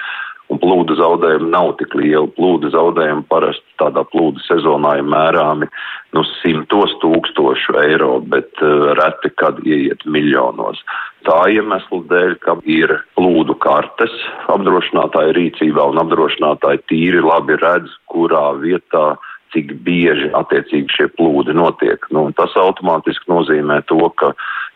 un 0.52 0.60
plūdu 0.62 0.96
zaudējumi 1.00 1.50
nav 1.52 1.74
tik 1.80 1.96
lieli. 1.98 2.30
Plūdu 2.38 2.72
zaudējumi 2.76 3.26
parasti 3.32 3.78
tādā 3.82 4.04
plūdu 4.12 4.44
sezonā 4.46 4.98
ir 5.00 5.08
mērāmi 5.12 5.68
nu, 6.16 6.24
simtos 6.40 6.94
tūkstošu 7.04 7.78
eiro, 7.84 8.18
bet 8.32 8.64
uh, 8.64 8.94
reti 9.00 9.34
kad 9.40 9.60
ieiet 9.66 10.06
miljonos. 10.08 10.80
Tā 11.28 11.42
iemesla 11.52 11.98
dēļ, 12.08 12.36
ka 12.40 12.56
ir 12.72 12.94
plūdu 13.18 13.58
kartes 13.60 14.14
apdrošinātāja 14.54 15.34
rīcībā 15.36 15.90
un 15.92 16.00
apdrošinātāji 16.00 16.86
tīri 16.88 17.24
labi 17.26 17.58
redz, 17.60 17.92
kurā 18.08 18.54
vietā 18.62 19.18
cik 19.52 19.74
bieži 19.84 20.30
attiecīgi 20.38 20.94
šie 20.96 21.08
plūdi 21.18 21.56
notiek. 21.56 22.04
Nu, 22.16 22.28
tas 22.38 22.56
automātiski 22.60 23.32
nozīmē 23.32 23.82
to, 23.92 24.00
ka 24.20 24.32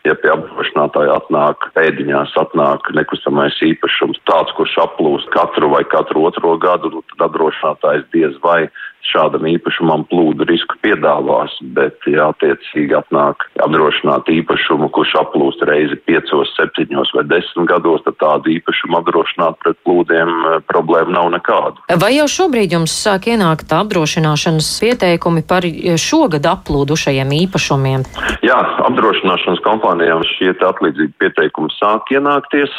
ja 0.06 0.14
pie 0.18 0.32
apdrošinātāja 0.32 1.16
atnāk 1.20 1.68
pēdiņās, 1.76 2.34
atnāk 2.40 2.88
nekustamais 2.96 3.58
īpašums, 3.64 4.20
tāds, 4.28 4.52
kurš 4.58 4.76
aplūst 4.84 5.32
katru 5.34 5.70
vai 5.72 5.84
katru 5.88 6.26
otro 6.28 6.56
gadu, 6.60 6.92
nu, 6.96 7.04
tad 7.12 7.28
apdrošinātājs 7.28 8.08
diez 8.16 8.36
vai 8.44 8.66
šādam 9.08 9.46
īpašumam 9.50 10.04
plūdu 10.10 10.46
risku 10.48 10.78
piedāvās, 10.84 11.54
bet, 11.76 11.98
ja 12.10 12.30
attiecīgi 12.32 12.96
atnāk 12.96 13.46
apdrošināt 13.64 14.30
īpašumu, 14.32 14.88
kurš 14.94 15.14
aplūst 15.22 15.64
reizi 15.68 15.98
piecos, 16.06 16.52
septiņos 16.56 17.12
vai 17.16 17.24
desmit 17.30 17.68
gados, 17.70 18.04
tad 18.06 18.18
tādu 18.22 18.54
īpašumu 18.56 19.00
apdrošināt 19.00 19.58
pret 19.64 19.78
plūdiem 19.86 20.32
eh, 20.32 20.58
problēma 20.70 21.16
nav 21.18 21.30
nekāda. 21.36 21.82
Vai 22.02 22.14
jau 22.16 22.28
šobrīd 22.30 22.76
jums 22.76 22.94
sāk 23.04 23.28
ienākt 23.32 23.72
apdrošināšanas 23.74 24.70
pieteikumi 24.82 25.44
par 25.46 25.66
šogad 26.00 26.46
aplūdušajiem 26.52 27.36
īpašumiem? 27.42 28.06
Jā, 28.46 28.58
apdrošināšanas 28.88 29.62
kompānijām 29.66 30.24
šie 30.36 30.54
atlīdzīgi 30.62 31.14
pieteikumi 31.22 31.72
sāk 31.78 32.10
ienākties. 32.14 32.72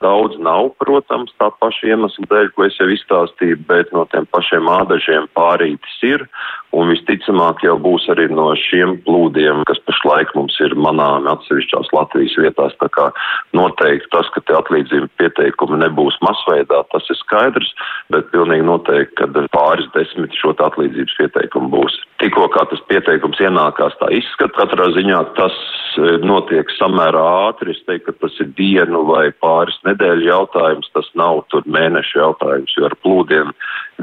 Daudz 0.00 0.38
nav, 0.40 0.70
protams, 0.80 1.32
tā 1.36 1.50
paša 1.60 1.90
iemesla 1.92 2.24
dēļ, 2.30 2.46
ko 2.56 2.64
es 2.64 2.78
jau 2.80 2.88
izstāstīju, 2.88 3.58
bet 3.68 3.90
no 3.92 4.06
tiem 4.08 4.24
pašiem 4.32 4.70
ādažiem 4.72 5.28
pārītis 5.36 5.98
ir, 6.08 6.24
un 6.76 6.90
visticamāk 6.92 7.64
jau 7.64 7.74
būs 7.82 8.06
arī 8.12 8.28
no 8.30 8.50
šiem 8.58 8.96
plūdiem, 9.06 9.64
kas 9.68 9.80
pašlaik 9.88 10.32
mums 10.36 10.56
ir 10.62 10.74
manāmi 10.78 11.30
atsevišķās 11.32 11.90
Latvijas 11.96 12.36
vietās. 12.38 12.76
Tā 12.82 12.88
kā 12.94 13.08
noteikti 13.56 14.10
tas, 14.14 14.30
ka 14.34 14.42
te 14.46 14.54
atlīdzījuma 14.58 15.10
pieteikumi 15.20 15.80
nebūs 15.82 16.18
masveidā, 16.26 16.82
tas 16.94 17.10
ir 17.10 17.18
skaidrs, 17.18 17.72
bet 18.14 18.30
pilnīgi 18.34 18.66
noteikti, 18.68 19.18
ka 19.18 19.46
pāris 19.56 19.90
desmit 19.96 20.36
šo 20.38 20.54
atlīdzības 20.54 21.18
pieteikumu 21.18 21.72
būs. 21.74 21.98
Tikko 22.22 22.50
kā 22.54 22.66
tas 22.70 22.82
pieteikums 22.90 23.40
ienākās, 23.42 23.96
tā 23.98 24.10
izskata 24.14 24.60
katrā 24.60 24.90
ziņā 24.94 25.20
tas 25.38 25.56
e, 25.96 26.18
notiek 26.26 26.68
samērā 26.76 27.22
ātri. 27.48 27.74
Es 27.74 27.82
teiktu, 27.88 28.12
ka 28.12 28.26
tas 28.26 28.36
ir 28.44 28.50
dienu 28.58 29.02
vai 29.08 29.30
pāris 29.42 29.78
nedēļu 29.88 30.28
jautājums, 30.28 30.90
tas 30.94 31.08
nav 31.18 31.44
tur 31.52 31.64
mēnešu 31.66 32.20
jautājums, 32.20 32.74
jo 32.76 32.90
ar 32.90 32.96
plūdiem 33.00 33.54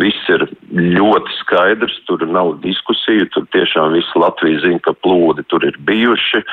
viss 0.02 0.32
ir 0.34 0.48
ļoti 0.74 1.38
skaidrs, 1.42 2.00
tur 2.10 2.26
nav 2.26 2.57
diskusiju, 2.64 3.28
tur 3.34 3.46
tiešām 3.56 3.96
visi 3.96 4.22
Latvija 4.22 4.64
zina, 4.66 4.82
ka 4.86 4.96
plūdi 5.06 5.46
tur 5.52 5.66
ir 5.68 5.78
bijuši, 5.90 6.44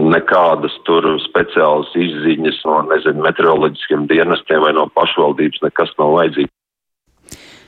nekādas 0.00 0.74
tur 0.88 1.08
speciālas 1.24 1.92
izziņas 1.96 2.60
no, 2.68 2.82
nezinu, 2.90 3.24
meteoroloģiskiem 3.26 4.06
dienestiem 4.10 4.62
vai 4.64 4.74
no 4.76 4.88
pašvaldības 4.98 5.64
nekas 5.66 5.96
nav 6.00 6.14
vajadzīgs. 6.18 6.52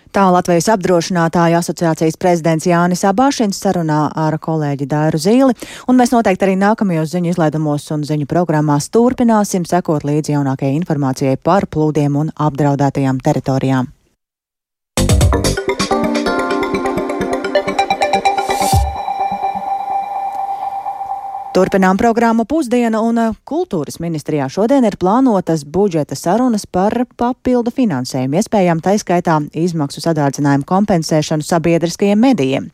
Tā 0.09 0.23
Latvijas 0.33 0.71
apdrošinātāju 0.73 1.59
asociācijas 1.59 2.17
prezidents 2.17 2.65
Jānis 2.67 3.05
Abāšins 3.05 3.59
sarunā 3.61 4.07
ar 4.17 4.39
kolēģi 4.41 4.89
Dairu 4.89 5.21
Zīli, 5.21 5.57
un 5.85 6.01
mēs 6.01 6.15
noteikti 6.15 6.47
arī 6.47 6.55
nākamajos 6.57 7.13
ziņu 7.13 7.35
izlaidumos 7.35 7.85
un 7.93 8.07
ziņu 8.09 8.25
programmās 8.31 8.89
turpināsim 8.89 9.69
sekot 9.69 10.09
līdzi 10.09 10.33
jaunākajai 10.39 10.81
informācijai 10.81 11.37
par 11.45 11.69
plūdiem 11.69 12.17
un 12.25 12.33
apdraudētajām 12.49 13.21
teritorijām. 13.21 13.93
Turpinām 21.59 21.99
programmu 21.99 22.45
pusdiena 22.47 23.01
un 23.03 23.17
uh, 23.19 23.33
kultūras 23.43 23.97
ministrijā 23.99 24.45
šodien 24.47 24.85
ir 24.87 24.95
plānotas 24.95 25.65
budžeta 25.67 26.15
sarunas 26.15 26.69
par 26.71 26.95
papildu 27.19 27.73
finansējumu, 27.75 28.39
iespējām 28.39 28.79
taiskaitā 28.79 29.41
izmaksu 29.59 29.99
sadārdzinājumu 30.05 30.69
kompensēšanu 30.69 31.43
sabiedriskajiem 31.43 32.23
medijiem. 32.29 32.71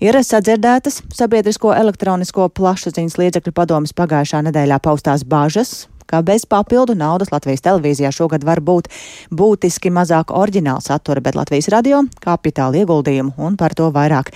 Ir 0.00 0.16
sadzirdētas 0.24 1.02
sabiedrisko 1.12 1.76
elektronisko 1.76 2.48
plašsaziņas 2.56 3.20
līdzekļu 3.20 3.52
padomas 3.60 3.92
pagājušā 3.92 4.40
nedēļā 4.48 4.80
paustās 4.80 5.28
bažas, 5.28 5.82
ka 6.08 6.24
bez 6.24 6.48
papildu 6.48 6.96
naudas 6.96 7.28
Latvijas 7.28 7.60
televīzijā 7.68 8.08
šogad 8.08 8.48
var 8.48 8.64
būt 8.64 8.88
būtiski 9.36 9.92
mazāk 9.92 10.32
oriģināla 10.32 10.80
satura, 10.80 11.20
bet 11.20 11.36
Latvijas 11.36 11.68
radio 11.76 12.06
kapitāla 12.24 12.86
ieguldījumu 12.86 13.36
un 13.36 13.60
par 13.60 13.76
to 13.76 13.92
vairāk 13.92 14.32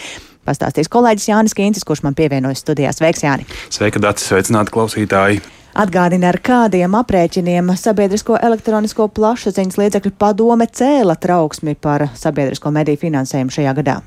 pastāstīs 0.49 0.91
kolēģis 0.93 1.31
Jānis 1.31 1.57
Kīncis, 1.59 1.87
kurš 1.87 2.03
man 2.09 2.17
pievienojas 2.19 2.65
studijās. 2.65 2.99
Sveiks, 2.99 3.25
Jāni! 3.27 3.47
Sveika, 3.69 4.03
Dārts! 4.03 4.27
Sveicināti 4.29 4.75
klausītāji! 4.75 5.45
Atgādina, 5.79 6.33
ar 6.33 6.41
kādiem 6.43 6.97
aprēķiniem 6.99 7.71
sabiedrisko 7.79 8.41
elektronisko 8.43 9.07
plašsaziņas 9.15 9.79
līdzekļu 9.79 10.15
padome 10.19 10.67
cēla 10.67 11.15
trauksmi 11.21 11.77
par 11.79 12.09
sabiedrisko 12.19 12.73
mediju 12.75 13.05
finansējumu 13.05 13.55
šajā 13.55 13.75
gadā. 13.79 14.01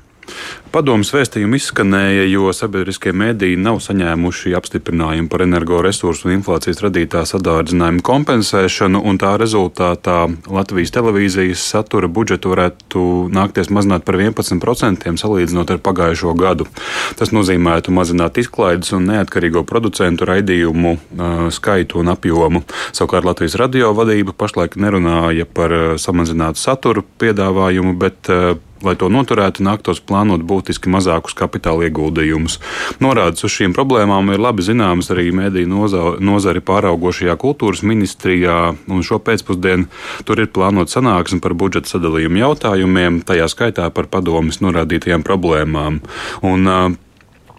Padomas 0.72 1.10
vēstījumi 1.12 1.58
izskanēja, 1.60 2.22
jo 2.32 2.48
sabiedriskie 2.56 3.12
mēdīji 3.12 3.58
nav 3.60 3.82
saņēmuši 3.84 4.54
apstiprinājumu 4.56 5.28
par 5.28 5.44
energoresursu 5.44 6.30
un 6.30 6.38
inflācijas 6.38 6.80
radītā 6.80 7.26
sadārdzinājumu 7.28 8.00
kompensēšanu, 8.06 9.02
un 9.04 9.20
tā 9.20 9.34
rezultātā 9.40 10.16
Latvijas 10.48 10.94
televīzijas 10.96 11.66
satura 11.74 12.08
budžetu 12.08 12.54
varētu 12.54 13.04
nākties 13.36 13.68
mazināt 13.68 14.06
par 14.08 14.16
11% 14.16 15.12
salīdzinot 15.20 15.74
ar 15.76 15.82
pagājušo 15.84 16.32
gadu. 16.40 16.70
Tas 17.20 17.34
nozīmētu 17.36 17.92
mazināt 17.92 18.40
izklaides 18.40 18.96
un 18.96 19.10
neatkarīgo 19.12 19.66
producentu 19.68 20.24
raidījumu 20.32 20.96
uh, 20.96 21.46
skaitu 21.52 22.00
un 22.00 22.14
apjomu. 22.16 22.64
Savukārt 22.96 23.28
Latvijas 23.28 23.60
radio 23.60 23.92
vadība 23.98 24.32
pašlaik 24.32 24.80
nerunāja 24.80 25.44
par 25.44 25.98
samazinātu 26.00 26.64
satura 26.64 27.04
piedāvājumu, 27.20 27.98
bet 28.00 28.32
uh, 28.32 28.54
Lai 28.82 28.94
to 28.98 29.08
noturētu, 29.12 29.62
nāktos 29.66 30.00
plānot 30.02 30.42
būtiski 30.46 30.90
mazākus 30.92 31.36
kapitāla 31.38 31.86
ieguldījumus. 31.88 32.58
Norādes 33.02 33.46
uz 33.46 33.54
šīm 33.54 33.76
problēmām 33.76 34.32
ir 34.34 34.42
labi 34.42 34.64
zināmas 34.66 35.12
arī 35.14 35.30
mediju 35.34 35.86
nozari 36.22 36.62
pāraugošajā 36.64 37.36
kultūras 37.40 37.84
ministrijā, 37.86 38.74
un 38.90 39.06
šo 39.06 39.20
pēcpusdienu 39.22 39.86
tur 40.26 40.42
ir 40.42 40.50
plānota 40.54 40.98
sanāksme 40.98 41.40
par 41.44 41.54
budžeta 41.58 41.94
sadalījumu 41.94 42.42
jautājumiem, 42.42 43.22
tajā 43.26 43.48
skaitā 43.52 43.88
par 43.94 44.10
padomis 44.10 44.62
norādītajām 44.64 45.24
problēmām. 45.26 46.02
Un, 46.42 46.70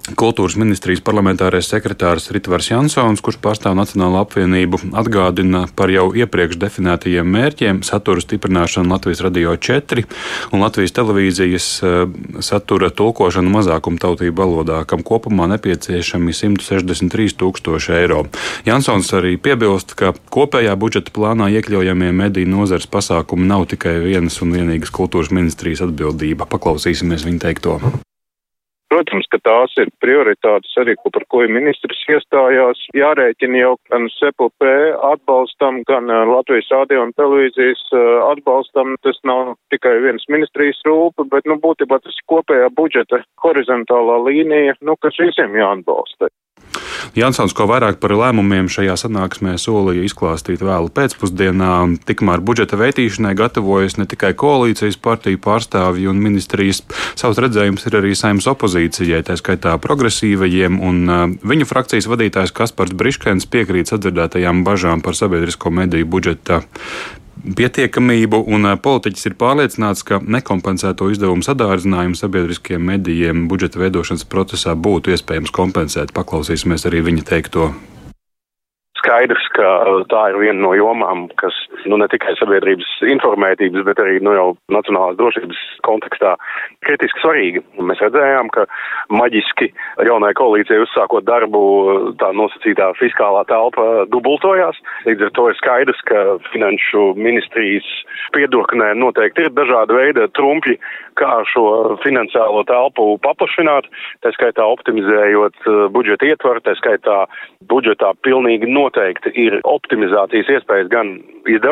Kultūras 0.03 0.57
ministrijas 0.59 0.99
parlamentārais 0.99 1.69
sekretārs 1.71 2.25
Ritvars 2.35 2.67
Jansons, 2.67 3.21
kurš 3.23 3.37
pārstāv 3.39 3.77
Nacionālo 3.79 4.19
apvienību, 4.19 4.81
atgādina 4.99 5.61
par 5.79 5.93
jau 5.95 6.09
iepriekš 6.11 6.57
definētajiem 6.59 7.29
mērķiem- 7.31 7.79
satura 7.87 8.19
stiprināšanu 8.19 8.91
Latvijas 8.91 9.23
radio 9.23 9.55
4 9.55 10.03
un 10.51 10.59
Latvijas 10.59 10.91
televīzijas 10.91 11.67
eh, 11.87 11.95
satura 12.43 12.91
tulkošanu 12.91 13.47
mazākumu 13.55 13.95
tautību 14.03 14.43
valodā, 14.43 14.83
kam 14.85 15.07
kopumā 15.07 15.47
nepieciešami 15.55 16.35
163 16.35 17.39
tūkstoši 17.39 17.95
eiro. 18.03 18.25
Jansons 18.67 19.07
arī 19.15 19.37
piebilst, 19.39 19.95
ka 19.95 20.11
kopējā 20.11 20.75
budžeta 20.75 21.15
plānā 21.15 21.47
iekļaujamie 21.47 22.11
mediju 22.11 22.51
nozars 22.51 22.91
pasākumi 22.91 23.47
nav 23.47 23.67
tikai 23.71 24.01
vienas 24.03 24.41
un 24.43 24.51
vienīgas 24.51 24.91
kultūras 24.91 25.31
ministrijas 25.31 25.87
atbildība. 25.87 26.43
Paklausīsimies 26.43 27.23
viņa 27.23 27.39
teikto. 27.39 27.79
Protams, 28.93 29.25
ka 29.33 29.39
tās 29.41 29.71
ir 29.81 29.89
prioritātes 30.03 30.75
arī, 30.77 30.93
par 31.15 31.23
ko 31.33 31.39
ministrs 31.49 32.01
iestājās. 32.13 32.81
Jārēķina 32.93 33.57
jau 33.57 33.71
gan 33.89 34.05
SEPLP 34.19 34.67
atbalstam, 35.07 35.79
gan 35.89 36.11
Latvijas 36.29 36.69
radio 36.69 37.01
un 37.07 37.13
televīzijas 37.17 37.81
atbalstam. 38.27 38.93
Tas 39.01 39.17
nav 39.25 39.55
tikai 39.73 39.95
viens 40.05 40.29
ministrijas 40.29 40.83
rūpa, 40.85 41.25
bet, 41.33 41.49
nu, 41.49 41.57
būtībā 41.63 42.03
tas 42.05 42.21
kopējā 42.29 42.69
budžeta 42.77 43.23
horizontālā 43.41 44.19
līnija, 44.29 44.77
nu, 44.85 44.93
kas 45.01 45.17
visiem 45.25 45.57
jāatbalsta. 45.57 46.29
Jansons, 47.17 47.53
ko 47.55 47.67
vairāk 47.69 47.99
par 48.01 48.13
lēmumiem 48.17 48.69
šajā 48.71 48.95
sanāksmē 48.99 49.55
solīja 49.61 50.05
izklāstīt 50.07 50.63
vēlu 50.63 50.91
pēcpusdienā, 50.93 51.73
tikmēr 52.07 52.43
budžeta 52.45 52.79
veitīšanai 52.79 53.33
gatavojas 53.39 53.97
ne 53.99 54.07
tikai 54.09 54.33
koalīcijas 54.39 54.99
partiju 55.03 55.41
pārstāvji 55.43 56.09
un 56.11 56.21
ministrijas. 56.23 56.83
Savs 57.19 57.41
redzējums 57.43 57.87
ir 57.89 57.99
arī 57.99 58.13
saimnes 58.17 58.49
opozīcijai, 58.49 59.23
tā 59.27 59.37
skaitā 59.39 59.75
progresīvajiem, 59.83 60.79
un 60.83 61.37
viņu 61.43 61.69
frakcijas 61.69 62.09
vadītājs 62.11 62.55
Kaspars 62.55 62.95
Briškens 62.97 63.49
piekrīt 63.49 63.91
sadzirdētajām 63.91 64.63
bažām 64.67 65.03
par 65.05 65.17
sabiedrisko 65.19 65.73
mediju 65.73 66.09
budžeta 66.15 66.63
pietiekamību, 67.43 68.43
un 68.55 68.67
politiķis 68.83 69.29
ir 69.29 69.37
pārliecināts, 69.39 70.03
ka 70.07 70.19
nekompensēto 70.23 71.09
izdevumu 71.11 71.45
sadārdzinājumu 71.45 72.19
sabiedriskiem 72.19 72.83
medijiem 72.93 73.47
budžeta 73.51 73.81
veidošanas 73.83 74.27
procesā 74.29 74.75
būtu 74.75 75.15
iespējams 75.15 75.51
kompensēt. 75.55 76.15
Paklausīsimies 76.15 76.87
arī 76.89 77.03
viņa 77.09 77.27
teikto 77.33 77.73
skaidrs, 79.03 79.43
ka 79.57 79.69
tā 80.11 80.21
ir 80.31 80.39
viena 80.39 80.61
no 80.63 80.71
jomām, 80.77 81.27
kas 81.39 81.55
nu, 81.89 81.97
ne 82.01 82.07
tikai 82.11 82.35
sabiedrības 82.39 82.89
informētības, 83.13 83.85
bet 83.87 84.01
arī 84.03 84.19
nu, 84.23 84.33
jau 84.35 84.47
nacionālās 84.73 85.17
drošības 85.19 85.61
kontekstā 85.87 86.35
kritiski 86.85 87.23
svarīga. 87.23 87.63
Mēs 87.83 88.01
redzējām, 88.03 88.51
ka 88.55 88.65
maģiski 89.13 89.69
jaunai 90.07 90.33
koalīcijai 90.39 90.83
uzsākot 90.85 91.27
darbu, 91.27 91.63
tā 92.21 92.31
nosacītā 92.37 92.91
fiskālā 92.99 93.43
telpa 93.49 94.05
dubultojās. 94.13 94.79
Līdz 95.07 95.27
ar 95.27 95.33
to 95.37 95.47
ir 95.51 95.59
skaidrs, 95.59 96.03
ka 96.09 96.23
finanšu 96.51 97.13
ministrijas 97.19 97.87
piedurknē 98.35 98.93
noteikti 98.99 99.47
ir 99.47 99.55
dažādi 99.57 99.97
veidi 99.97 100.27
trumpi, 100.37 100.77
kā 101.19 101.43
šo 101.51 101.97
finansiālo 102.03 102.63
telpu 102.69 103.17
paplašināt, 103.23 103.89
tā 104.25 104.33
skaitā 104.35 104.65
optimizējot 104.75 105.67
uh, 105.67 105.85
budžeta 105.93 106.27
ietvaru, 106.31 106.63
tā 106.65 106.75
skaitā 106.79 107.23
budžetā 107.69 108.13
pilnīgi 108.25 108.69
noteikti 108.69 109.33
ir 109.45 109.59
optimizācijas 109.67 110.49
iespējas 110.57 110.91
gan 110.93 111.17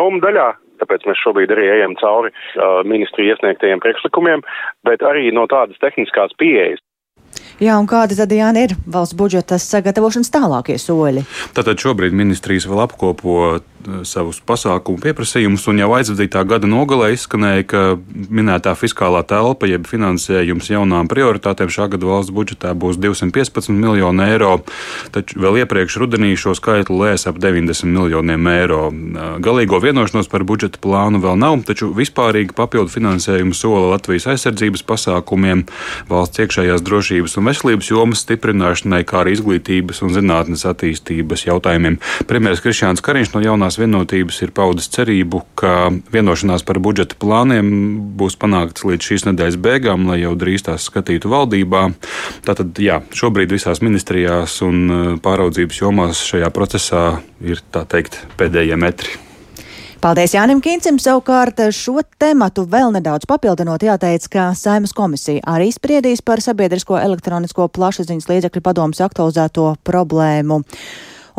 izdevumu 0.01 0.21
daļā, 0.21 0.47
tāpēc 0.81 1.05
mēs 1.05 1.19
šobrīd 1.21 1.51
arī 1.53 1.67
ejam 1.77 1.95
cauri 1.99 2.31
uh, 2.31 2.81
ministriju 2.85 3.35
iesniegtajiem 3.35 3.79
priekšlikumiem, 3.79 4.41
bet 4.83 5.01
arī 5.01 5.31
no 5.31 5.45
tādas 5.47 5.77
tehniskās 5.81 6.33
pieejas. 6.37 6.81
Jā, 7.61 7.77
un 7.77 7.85
kādi 7.87 8.17
tad 8.17 8.31
Jāni, 8.33 8.65
ir 8.65 8.73
valsts 8.89 9.15
budžeta 9.15 9.59
sagatavošanas 9.61 10.33
tālākie 10.33 10.75
soļi? 10.81 11.21
Tātad 11.55 11.79
šobrīd 11.79 12.15
ministrijas 12.17 12.65
vēl 12.67 12.81
apkopo 12.83 13.61
savus 14.07 14.41
pasākumu 14.45 15.01
pieprasījumus, 15.03 15.65
un 15.71 15.81
jau 15.81 15.89
aizvadītā 15.97 16.43
gada 16.47 16.69
nogalē 16.69 17.11
izskanēja, 17.15 17.65
ka 17.67 17.81
minētā 18.31 18.73
fiskālā 18.77 19.23
telpa, 19.27 19.69
jeb 19.69 19.87
finansējums 19.89 20.71
jaunām 20.71 21.09
prioritātēm 21.11 21.71
šā 21.71 21.87
gada 21.93 22.09
valsts 22.09 22.33
budžetā 22.35 22.73
būs 22.77 22.99
215 23.01 23.73
miljoni 23.75 24.27
eiro, 24.29 24.59
taču 25.15 25.41
vēl 25.41 25.61
iepriekš 25.63 25.97
rudenī 26.01 26.33
šo 26.39 26.55
skaitli 26.57 26.97
lēs 26.97 27.27
ap 27.29 27.39
90 27.41 27.89
miljoniem 27.91 28.47
eiro. 28.51 28.89
Galīgo 29.43 29.81
vienošanos 29.83 30.29
par 30.31 30.45
budžeta 30.47 30.81
plānu 30.81 31.21
vēl 31.23 31.39
nav, 31.41 31.59
taču 31.67 31.91
vispārīgi 31.95 32.55
papildu 32.57 32.91
finansējumu 32.93 33.55
sola 33.57 33.93
Latvijas 33.95 34.29
aizsardzības 34.33 34.85
pasākumiem, 34.87 35.65
valsts 36.09 36.41
iekšējās 36.43 36.85
drošības 36.85 37.37
un 37.37 37.49
veselības 37.51 37.91
jomas 37.91 38.23
stiprināšanai, 38.25 39.03
kā 39.07 39.21
arī 39.23 39.35
izglītības 39.37 40.01
un 40.05 40.13
zinātnes 40.15 40.65
attīstības 40.69 41.47
jautājumiem. 41.47 41.99
Premjeras 42.29 42.63
Krišjāns 42.63 43.03
Kariņš 43.05 43.33
no 43.35 43.43
jaunās 43.43 43.70
vienotības 43.79 44.41
ir 44.43 44.51
paudis 44.55 44.89
cerību, 44.91 45.43
ka 45.59 45.91
vienošanās 46.13 46.65
par 46.67 46.81
budžeta 46.83 47.17
plāniem 47.21 47.71
būs 48.19 48.37
panāktas 48.41 48.85
līdz 48.87 49.09
šīs 49.11 49.27
nedēļas 49.29 49.59
beigām, 49.61 50.09
lai 50.09 50.21
jau 50.23 50.35
drīz 50.39 50.67
tās 50.67 50.89
skatītu 50.89 51.31
valdībā. 51.31 51.87
Tātad, 52.47 52.75
jā, 52.81 53.01
šobrīd 53.15 53.53
visās 53.55 53.83
ministrijās 53.85 54.59
un 54.65 54.85
uh, 54.85 55.01
pāraudzības 55.23 55.83
jomās 55.83 56.23
šajā 56.27 56.51
procesā 56.55 57.03
ir 57.39 57.63
tā 57.71 57.85
teikt 57.89 58.23
pēdējie 58.39 58.79
metri. 58.79 59.19
Paldies 60.01 60.31
Jānim 60.33 60.63
Kīncim. 60.65 60.95
Savukārt 60.97 61.59
šo 61.77 62.01
tematu 62.17 62.63
vēl 62.65 62.89
nedaudz 62.95 63.27
papildinot 63.29 63.83
jāteic, 63.85 64.23
ka 64.33 64.47
Saimas 64.57 64.95
komisija 64.97 65.43
arī 65.45 65.67
spriedīs 65.69 66.23
par 66.25 66.41
sabiedrisko 66.41 66.97
elektronisko 66.97 67.67
plašsaziņas 67.69 68.25
līdzekļu 68.31 68.63
padomus 68.65 69.03
aktualizēto 69.05 69.67
problēmu. 69.85 70.63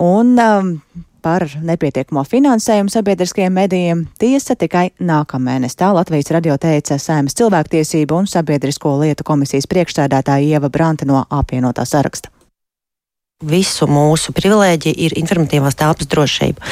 Un 0.07 0.31
um, 0.39 0.71
par 1.23 1.47
nepietiekamo 1.63 2.25
finansējumu 2.29 2.93
sabiedriskajiem 2.93 3.57
medijiem 3.57 4.05
tiesa 4.19 4.57
tikai 4.59 4.91
nākamēnes. 5.01 5.79
Tā 5.79 5.93
Latvijas 5.95 6.35
radio 6.35 6.59
teica 6.59 6.99
Saimas 6.99 7.39
cilvēktiesību 7.39 8.23
un 8.23 8.31
sabiedrisko 8.31 8.99
lietu 9.05 9.25
komisijas 9.25 9.71
priekšstādātāja 9.71 10.57
Ieva 10.57 10.71
Branta 10.71 11.09
no 11.09 11.25
apvienotā 11.31 11.87
saraksta 11.89 12.42
visu 13.43 13.89
mūsu 13.91 14.33
privilēģiju 14.37 14.95
ir 15.07 15.17
informatīvās 15.21 15.77
telpas 15.79 16.09
drošība. 16.11 16.63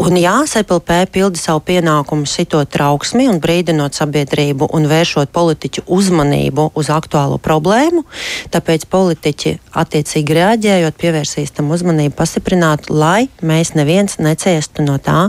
Un 0.00 0.16
jā, 0.20 0.34
SPLP 0.46 1.02
pilda 1.12 1.40
savu 1.40 1.62
pienākumu 1.66 2.28
sitot 2.28 2.70
trauksmi 2.72 3.28
un 3.30 3.40
brīdinot 3.42 3.96
sabiedrību 3.98 4.70
un 4.76 4.88
vēršot 4.90 5.32
politiķu 5.34 5.86
uzmanību 5.86 6.70
uz 6.78 6.90
aktuālo 6.92 7.38
problēmu. 7.42 8.04
Tāpēc 8.54 8.86
politiķi 8.92 9.56
attiecīgi 9.82 10.38
reaģējot, 10.38 10.98
pievērsīs 11.02 11.54
tam 11.56 11.70
uzmanību, 11.74 12.16
pastiprināt, 12.18 12.90
lai 12.90 13.28
mēs 13.42 13.74
neviens 13.78 14.18
neciestu 14.22 14.86
no 14.86 14.98
tā 15.02 15.26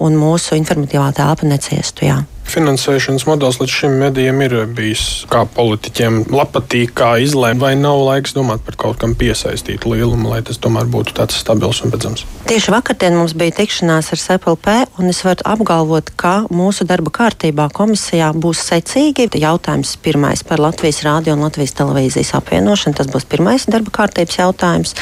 un 0.00 0.18
mūsu 0.18 0.58
informatīvā 0.58 1.12
telpa 1.16 1.48
neciestu. 1.48 2.08
Jā. 2.08 2.22
Finansēšanas 2.48 3.26
modelis 3.28 3.58
līdz 3.60 3.72
šim 3.74 3.96
medijiem 4.00 4.38
ir 4.46 4.54
bijis 4.72 5.02
kā 5.28 5.42
politiķiem 5.52 6.22
patīk, 6.48 6.94
kā 6.96 7.10
izlēmt, 7.20 7.60
vai 7.60 7.74
nav 7.76 8.00
laiks 8.06 8.32
domāt 8.32 8.62
par 8.64 8.78
kaut 8.80 8.96
kam 9.02 9.12
piesaistītu 9.18 9.92
lielumu, 9.92 10.30
lai 10.32 10.40
tas 10.46 10.56
tomēr 10.56 10.88
būtu 10.88 11.12
tāds 11.18 11.36
stabils 11.42 11.82
un 11.84 11.92
redzams. 11.92 12.24
Tieši 12.48 12.72
vakardien 12.72 13.18
mums 13.18 13.34
bija 13.36 13.52
tikšanās 13.58 14.08
ar 14.14 14.22
SPLP, 14.22 14.76
un 14.96 15.12
es 15.12 15.20
varu 15.26 15.44
apgalvot, 15.44 16.14
ka 16.16 16.32
mūsu 16.48 16.86
darba 16.88 17.12
kārtībā 17.18 17.68
komisijā 17.76 18.30
būs 18.32 18.64
secīgi 18.70 19.28
jautājums 19.36 19.92
pirmais 20.00 20.40
par 20.48 20.62
Latvijas 20.64 21.02
rādio 21.04 21.36
un 21.36 21.44
Latvijas 21.44 21.76
televīzijas 21.76 22.32
apvienošanu. 22.40 22.96
Tas 22.96 23.12
būs 23.12 23.28
pirmais 23.28 23.68
darba 23.68 23.92
kārtības 24.00 24.40
jautājums. 24.40 24.96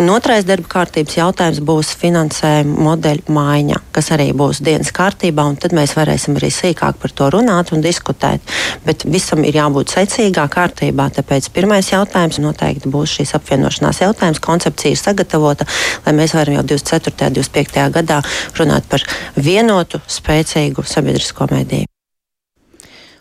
Un 0.00 0.08
otrais 0.14 0.48
darba 0.48 0.72
kārtības 0.78 1.20
jautājums 1.20 1.60
būs 1.60 1.92
finansējuma 2.00 2.88
modeļu 2.88 3.36
maiņa, 3.36 3.82
kas 3.92 4.10
arī 4.16 4.30
būs 4.32 4.64
dienas 4.64 4.94
kārtībā, 4.96 5.44
un 5.44 5.60
tad 5.60 5.76
mēs 5.76 5.92
varēsim 5.98 6.40
arī 6.40 6.48
sīkāk 6.54 6.85
sīkāk 6.86 7.00
par 7.00 7.10
to 7.10 7.30
runāt 7.30 7.72
un 7.72 7.82
diskutēt. 7.82 8.40
Bet 8.84 9.04
visam 9.04 9.44
ir 9.44 9.54
jābūt 9.54 9.94
secīgā 9.94 10.46
kārtībā. 10.48 11.10
Tāpēc 11.10 11.50
pirmais 11.52 11.90
jautājums 11.90 12.38
noteikti 12.38 12.88
būs 12.88 13.18
šīs 13.18 13.34
apvienošanās 13.34 14.02
jautājums. 14.02 14.40
Koncepcija 14.40 14.92
ir 14.92 15.00
sagatavota, 15.00 15.66
lai 16.06 16.14
mēs 16.14 16.34
varam 16.34 16.60
jau 16.60 16.64
24. 16.64 17.26
un 17.26 17.34
25. 17.34 17.90
gadā 17.92 18.22
runāt 18.58 18.86
par 18.88 19.02
vienotu, 19.36 20.00
spēcīgu 20.06 20.84
sabiedrisko 20.84 21.46
mediju. 21.50 21.86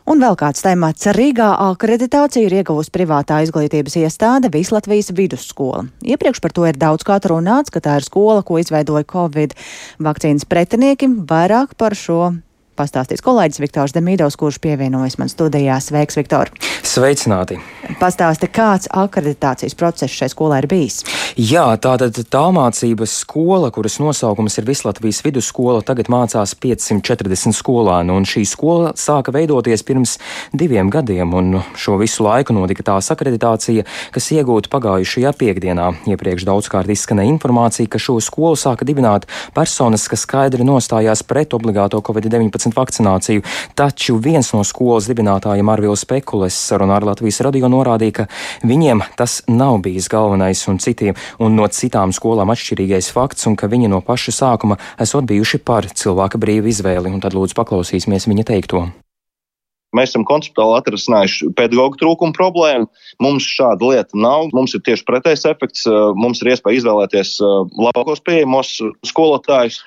Un 0.06 0.20
vēl 0.22 0.36
kāds 0.38 0.62
temats. 0.62 1.08
Rīgā 1.18 1.48
akreditāciju 1.72 2.46
ir 2.46 2.60
ieguvusi 2.60 2.92
privātā 2.94 3.40
izglītības 3.42 3.96
iestāde 4.04 4.52
Vislatvijas 4.54 5.10
vidusskola. 5.18 5.88
Iepriekš 6.06 6.44
par 6.46 6.54
to 6.54 6.68
ir 6.70 6.78
daudz 6.78 7.02
kā 7.02 7.18
runāts, 7.26 7.74
ka 7.74 7.82
tā 7.82 7.98
ir 7.98 8.06
skola, 8.06 8.46
ko 8.46 8.62
izveidoja 8.62 9.02
Covid 9.10 9.58
vakcīnas 9.98 10.46
pretinieki. 10.46 11.10
Vairāk 11.26 11.74
par 11.74 11.98
šo 11.98 12.36
pastāstīs 12.78 13.24
kolēģis 13.26 13.62
Viktors 13.64 13.96
Demīdovs, 13.96 14.38
kurš 14.40 14.60
pievienojas 14.64 15.18
man 15.22 15.32
studijā. 15.32 15.80
Sveiks, 15.84 16.20
Viktor! 16.20 16.52
Sveicināti! 16.86 17.60
Pastāsti, 18.00 18.50
kāds 18.52 18.90
akreditācijas 18.92 19.78
process 19.78 20.14
šai 20.14 20.30
skolai 20.34 20.62
ir 20.64 20.70
bijis? 20.72 21.04
Jā, 21.36 21.66
tātad 21.84 22.16
tālmācības 22.32 23.12
skola, 23.26 23.68
kuras 23.76 23.98
nosaukums 24.00 24.56
ir 24.56 24.64
Vislatvijas 24.70 25.18
vidusskola, 25.20 25.82
tagad 25.84 26.08
mācās 26.08 26.54
540 26.64 27.52
skolānu, 27.52 28.16
un 28.16 28.24
šī 28.24 28.46
skola 28.48 28.94
sāka 28.96 29.34
veidoties 29.36 29.84
pirms 29.84 30.14
diviem 30.56 30.88
gadiem, 30.88 31.34
un 31.36 31.58
šo 31.76 31.98
visu 32.00 32.24
laiku 32.24 32.56
notika 32.56 32.86
tās 32.88 33.12
akreditācija, 33.12 33.84
kas 34.16 34.30
iegūta 34.32 34.72
pagājušajā 34.72 35.34
piekdienā. 35.36 35.90
Iepriekš 36.14 36.46
daudzkārt 36.48 36.94
izskanēja 36.96 37.34
informācija, 37.34 37.92
ka 37.92 38.00
šo 38.00 38.16
skolu 38.24 38.56
sāka 38.56 38.88
dibināt 38.88 39.28
personas, 39.60 40.08
kas 40.08 40.24
skaidri 40.24 40.64
nostājās 40.64 41.26
pret 41.28 41.52
obligāto 41.60 42.00
Covid-19 42.00 42.72
vakcināciju, 42.80 43.44
taču 43.76 44.16
viens 44.24 44.54
no 44.56 44.64
skolas 44.64 45.12
dibinātājiem 45.12 45.76
Arvils 45.76 46.08
Spekulis 46.08 46.64
sarunā 46.72 46.96
ar 47.02 47.10
Latvijas 47.12 47.44
radio 47.44 47.68
norādīja, 47.76 48.22
ka 48.24 48.30
viņiem 48.64 49.04
tas 49.20 49.42
nav 49.52 49.82
bijis 49.84 50.08
galvenais 50.16 50.64
un 50.72 50.80
citiem 50.80 51.25
un 51.40 51.56
no 51.58 51.70
citām 51.72 52.14
skolām 52.16 52.52
atšķirīgais 52.54 53.12
fakts, 53.16 53.48
un 53.50 53.58
ka 53.60 53.70
viņi 53.72 53.92
no 53.92 54.02
paša 54.06 54.36
sākuma 54.42 54.80
esot 55.02 55.28
bijuši 55.30 55.62
par 55.66 55.90
cilvēka 55.90 56.42
brīvu 56.42 56.72
izvēli, 56.74 57.12
un 57.14 57.24
tad 57.24 57.38
lūdzu 57.38 57.58
paklausīsimies 57.58 58.30
viņa 58.32 58.48
teikto. 58.52 58.86
Mēs 59.96 60.12
esam 60.12 60.26
konceptuāli 60.28 60.76
atrisinājuši 60.82 61.54
pedagoģu 61.56 62.00
trūkumu 62.02 62.36
problēmu. 62.36 62.90
Mums 63.24 63.46
šāda 63.48 63.94
lieta 63.94 64.18
nav. 64.20 64.50
Mums 64.56 64.76
ir 64.76 64.84
tieši 64.84 65.06
pretējs 65.08 65.46
efekts. 65.48 65.86
Mums 66.20 66.42
ir 66.44 66.52
iespēja 66.52 66.82
izvēlēties 66.82 67.38
labākos 67.80 68.24
pieejamos 68.26 68.74
skolotājus. 69.08 69.80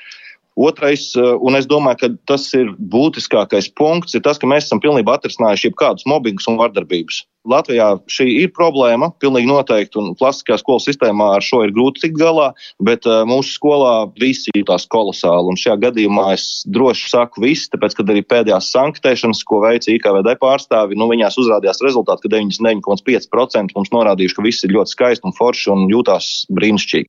Otrais, 0.59 1.13
eh, 1.15 1.23
un 1.39 1.55
es 1.55 1.69
domāju, 1.71 1.99
ka 2.01 2.09
tas 2.27 2.49
ir 2.59 2.73
būtiskākais 2.91 3.69
punkts, 3.79 4.17
ir 4.19 4.25
tas, 4.27 4.41
ka 4.43 4.49
mēs 4.51 4.67
esam 4.67 4.81
pilnībā 4.83 5.15
atrisinājuši 5.15 5.69
jebkādus 5.69 6.07
mobbingus 6.11 6.49
un 6.51 6.57
vardarbības. 6.59 7.21
Latvijā 7.47 7.87
šī 8.11 8.27
ir 8.43 8.51
problēma, 8.57 9.13
pilnīgi 9.23 9.47
noteikti, 9.47 10.01
un 10.01 10.17
klasiskajā 10.19 10.59
skolas 10.59 10.89
sistēmā 10.89 11.29
ar 11.37 11.45
šo 11.47 11.63
ir 11.63 11.71
grūti 11.77 12.03
tikt 12.03 12.19
galā, 12.19 12.49
bet 12.83 13.07
uh, 13.07 13.23
mūsu 13.29 13.55
skolā 13.55 13.93
visi 14.19 14.51
jutās 14.57 14.85
kolosāli. 14.91 15.55
Un 15.55 15.61
šajā 15.61 15.79
gadījumā 15.87 16.33
es 16.35 16.49
droši 16.67 17.07
saku 17.15 17.45
visi, 17.47 17.71
tāpēc, 17.73 17.95
kad 18.01 18.11
arī 18.11 18.25
pēdējās 18.27 18.73
sanktēšanas, 18.75 19.45
ko 19.49 19.63
veica 19.63 19.95
IKVD 19.95 20.35
pārstāvi, 20.43 20.99
nu, 20.99 21.07
viņās 21.13 21.39
uzrādījās 21.41 21.81
rezultāti, 21.87 22.27
ka 22.27 22.35
99,5% 22.35 23.79
mums 23.79 23.95
norādījuši, 23.95 24.37
ka 24.37 24.45
viss 24.51 24.67
ir 24.67 24.75
ļoti 24.75 24.97
skaisti 24.97 25.31
un 25.31 25.39
forši 25.39 25.71
un 25.77 25.87
jūtās 25.95 26.49
brīnišķīgi. 26.51 27.09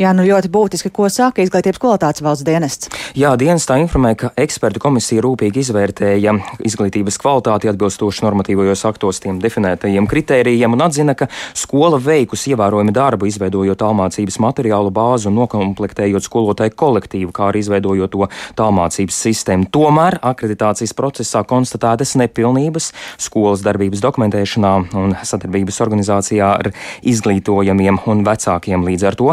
Jā, 0.00 0.12
nu 0.16 0.26
ļoti 0.26 0.50
būtiski, 0.52 0.90
ko 0.92 1.08
saka 1.12 1.44
izglītības 1.44 1.80
kvalitātes 1.80 2.24
valsts 2.24 2.44
dienests. 2.46 2.90
Jā, 3.16 3.32
dienestā 3.40 3.78
informē, 3.80 4.14
ka 4.18 4.30
ekspertu 4.36 4.80
komisija 4.82 5.22
rūpīgi 5.24 5.62
izvērtēja 5.64 6.34
izglītības 6.66 7.16
kvalitāti 7.22 7.70
atbilstoši 7.70 8.24
normatīvajos 8.26 8.84
aktos 8.90 9.22
tiem 9.24 9.40
definētajiem 9.42 10.08
kritērijiem 10.10 10.76
un 10.76 10.84
atzina, 10.86 11.14
ka 11.16 11.30
skola 11.56 12.00
veikus 12.02 12.46
ievērojami 12.50 12.94
darbu, 12.96 13.28
izveidojot 13.30 13.80
tālmācības 13.80 14.38
materiālu 14.42 14.92
bāzu 14.94 15.30
un 15.30 15.38
nokomplektējot 15.40 16.26
skolotāju 16.26 16.76
kolektīvu, 16.76 17.32
kā 17.36 17.50
arī 17.50 17.64
izveidojot 17.64 18.12
to 18.12 18.28
tālmācības 18.58 19.22
sistēmu. 19.26 19.70
Tomēr 19.72 20.18
akreditācijas 20.26 20.94
procesā 20.96 21.42
konstatētas 21.48 22.16
nepilnības 22.20 22.92
skolas 23.22 23.64
darbības 23.66 24.04
dokumentēšanā 24.04 24.74
un 24.96 25.16
sadarbības 25.24 25.80
organizācijā 25.86 26.52
ar 26.60 26.70
izglītojamiem 27.06 28.02
un 28.10 28.24
vecākiem 28.26 28.86
līdz 28.86 29.08
ar 29.10 29.18
to 29.18 29.32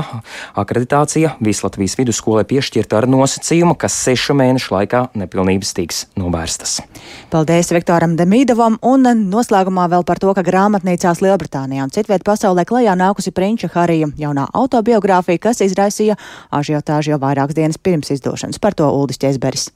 Akreditācija 0.60 1.36
Vislatvijas 1.44 1.98
vidusskolai 2.00 2.46
piešķirta 2.50 3.00
ar 3.02 3.08
nosacījumu, 3.10 3.76
ka 3.80 3.90
sešu 3.92 4.36
mēnešu 4.40 4.74
laikā 4.76 5.04
nepilnības 5.20 5.74
tiks 5.78 6.04
novērstas. 6.20 6.80
Paldies 7.34 7.72
Viktoram 7.76 8.18
Demīdovam 8.20 8.80
un 8.86 9.10
noslēgumā 9.30 9.90
vēl 9.92 10.08
par 10.08 10.22
to, 10.24 10.34
ka 10.38 10.46
grāmatnīcās 10.46 11.24
Lielbritānijā 11.26 11.86
un 11.86 11.94
citviet 11.94 12.26
pasaulē 12.28 12.66
klajā 12.70 12.96
nākusi 13.00 13.34
Prinča 13.36 13.72
Harija 13.74 14.10
jaunā 14.20 14.48
autobiogrāfija, 14.54 15.42
kas 15.50 15.64
izraisīja 15.66 16.18
ažiotāžu 16.54 17.16
jau 17.16 17.22
vairākas 17.24 17.58
dienas 17.58 17.82
pirms 17.82 18.14
izdošanas. 18.14 18.62
Par 18.62 18.78
to 18.78 18.90
Uldis 18.90 19.22
Ķezberis. 19.22 19.70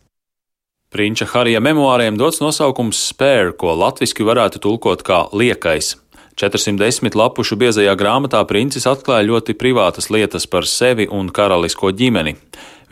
Prinča 0.87 1.25
Harija 1.27 1.59
memoāriem 1.59 2.15
dots 2.15 2.39
nosaukums 2.39 3.01
Spēr, 3.09 3.51
ko 3.59 3.73
latviski 3.75 4.23
varētu 4.23 4.61
tulkot 4.63 5.03
kā 5.03 5.25
liekais. 5.35 5.97
410 6.37 7.15
lapušu 7.17 7.55
biezajā 7.57 7.95
grāmatā 7.97 8.43
princis 8.45 8.85
atklāja 8.85 9.25
ļoti 9.25 9.55
privātas 9.57 10.11
lietas 10.13 10.45
par 10.45 10.67
sevi 10.69 11.07
un 11.09 11.31
karalisko 11.33 11.89
ģimeni. 11.89 12.35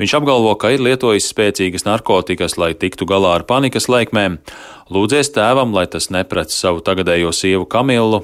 Viņš 0.02 0.16
apgalvo, 0.18 0.56
ka 0.58 0.72
ir 0.74 0.82
lietojis 0.82 1.30
spēcīgas 1.30 1.86
narkotikas, 1.86 2.58
lai 2.58 2.74
tiktu 2.74 3.06
galā 3.06 3.36
ar 3.38 3.46
panikas 3.46 3.86
laikmēm, 3.86 4.40
lūdzies 4.90 5.30
tēvam, 5.38 5.78
lai 5.78 5.86
tas 5.86 6.10
neprec 6.10 6.50
savu 6.52 6.82
tagadējo 6.82 7.30
sievu 7.30 7.70
Kamilu, 7.70 8.24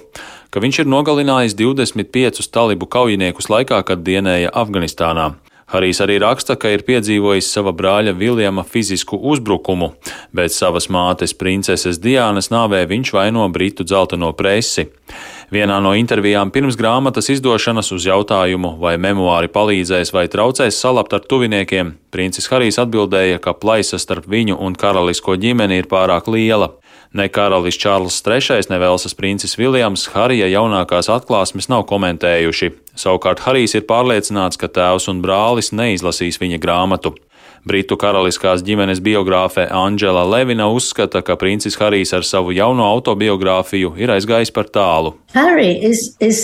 ka 0.50 0.60
viņš 0.60 0.82
ir 0.82 0.90
nogalinājis 0.90 1.56
25 1.60 2.50
talibu 2.50 2.90
kaujiniekus 2.90 3.54
laikā, 3.54 3.84
kad 3.86 4.02
dienēja 4.02 4.50
Afganistānā. 4.58 5.36
Harijs 5.72 6.02
arī 6.04 6.18
raksta, 6.20 6.58
ka 6.60 6.68
ir 6.74 6.82
piedzīvojis 6.84 7.48
sava 7.48 7.72
brāļa 7.72 8.12
Viljama 8.20 8.66
fizisku 8.68 9.16
uzbrukumu, 9.32 9.94
bet 10.36 10.52
savas 10.52 10.90
mātes 10.92 11.32
princeses 11.32 12.00
Diānas 12.04 12.52
nāvē 12.52 12.82
viņš 12.90 13.14
vaino 13.16 13.46
Britu 13.48 13.86
dzelteno 13.88 14.34
presi. 14.36 14.90
Vienā 15.52 15.78
no 15.84 15.94
intervijām 15.96 16.52
pirms 16.52 16.76
grāmatas 16.80 17.32
izdošanas 17.32 17.94
uz 17.96 18.04
jautājumu, 18.08 18.74
vai 18.84 18.98
memoāri 19.00 19.48
palīdzēs 19.52 20.12
vai 20.12 20.26
traucēs 20.32 20.76
salabt 20.76 21.16
ar 21.16 21.24
tuviniekiem, 21.24 21.96
princis 22.12 22.52
Harijs 22.52 22.80
atbildēja, 22.84 23.40
ka 23.40 23.56
plaisa 23.56 24.00
starp 24.00 24.28
viņu 24.28 24.60
un 24.60 24.76
karalisko 24.76 25.40
ģimeni 25.40 25.80
ir 25.80 25.88
pārāk 25.92 26.28
liela. 26.32 26.74
Ne 27.12 27.26
karalis 27.28 27.76
Čārls 27.76 28.22
III, 28.24 28.62
ne 28.72 28.78
Velsas 28.80 29.12
princis 29.18 29.58
Viljams 29.60 30.06
Harija 30.14 30.48
jaunākās 30.48 31.10
atklāsmes 31.12 31.68
nav 31.68 31.84
komentējuši. 31.90 32.70
Savukārt 32.96 33.44
Harijs 33.44 33.76
ir 33.76 33.84
pārliecināts, 33.90 34.56
ka 34.56 34.70
tēvs 34.72 35.10
un 35.12 35.20
brālis 35.24 35.74
neizlasīs 35.76 36.40
viņa 36.40 36.62
grāmatu. 36.64 37.12
Britu 37.68 37.98
karaliskās 38.00 38.64
ģimenes 38.64 39.04
biogrāfe 39.04 39.68
Anģela 39.68 40.24
Levina 40.26 40.70
uzskata, 40.72 41.20
ka 41.22 41.36
princis 41.36 41.76
Harijs 41.78 42.16
ar 42.16 42.24
savu 42.24 42.56
jauno 42.56 42.88
autobiogrāfiju 42.96 43.94
ir 44.00 44.16
aizgājis 44.16 44.56
par 44.56 44.72
tālu. 44.72 45.14
Harry 45.36 45.76
is, 45.84 46.16
is 46.24 46.40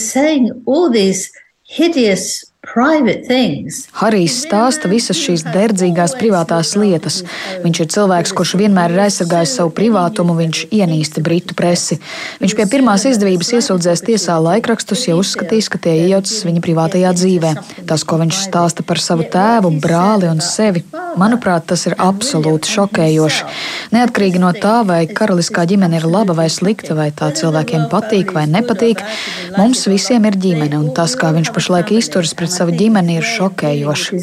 Harijs 3.95 4.41
stāsta 4.43 4.89
visas 4.91 5.15
šīs 5.15 5.45
derdzīgās 5.47 6.17
privātās 6.19 6.73
lietas. 6.75 7.21
Viņš 7.63 7.79
ir 7.79 7.87
cilvēks, 7.93 8.33
kurš 8.35 8.51
vienmēr 8.59 8.91
ir 8.91 9.05
aizsargājis 9.05 9.53
savu 9.55 9.71
privātumu, 9.77 10.35
viņš 10.35 10.65
ienīsta 10.75 11.23
britu 11.23 11.55
presi. 11.57 11.95
Viņš 12.41 12.55
pie 12.57 12.65
pirmās 12.67 13.05
izdevības 13.07 13.53
iesūdzēs 13.57 14.03
tiesā 14.09 14.35
laikrakstus, 14.43 15.05
ja 15.07 15.15
uzskatīs, 15.15 15.69
ka 15.71 15.79
tie 15.79 15.93
iejaucas 16.01 16.43
viņa 16.49 16.63
privātajā 16.65 17.13
dzīvē. 17.15 17.53
Tas, 17.87 18.03
ko 18.03 18.19
viņš 18.19 18.41
stāsta 18.49 18.83
par 18.83 18.99
savu 18.99 19.29
tēvu, 19.31 19.71
brāli 19.83 20.27
un 20.27 20.43
sevi, 20.43 20.83
manuprāt, 21.15 21.69
tas 21.71 21.87
ir 21.87 21.95
absolūti 21.95 22.73
šokējoši. 22.75 23.47
Neatkarīgi 23.95 24.43
no 24.43 24.51
tā, 24.51 24.81
vai 24.87 25.05
karaliskā 25.07 25.63
ģimene 25.71 26.01
ir 26.01 26.09
laba 26.11 26.35
vai 26.37 26.49
slikta, 26.51 26.99
vai 26.99 27.09
tā 27.15 27.31
cilvēkiem 27.31 27.87
patīk 27.93 28.35
vai 28.35 28.43
nepatīk, 28.51 29.07
mums 29.55 29.87
visiem 29.87 30.27
ir 30.27 30.35
ģimene, 30.35 30.75
un 30.83 30.91
tas, 30.97 31.15
kā 31.15 31.31
viņš 31.31 31.55
pašlaik 31.55 31.95
izturas 31.95 32.35
pret 32.37 32.56
savu 32.57 32.75
ģimeni, 32.77 33.19
ir 33.21 33.27
šokējoši. 33.35 34.21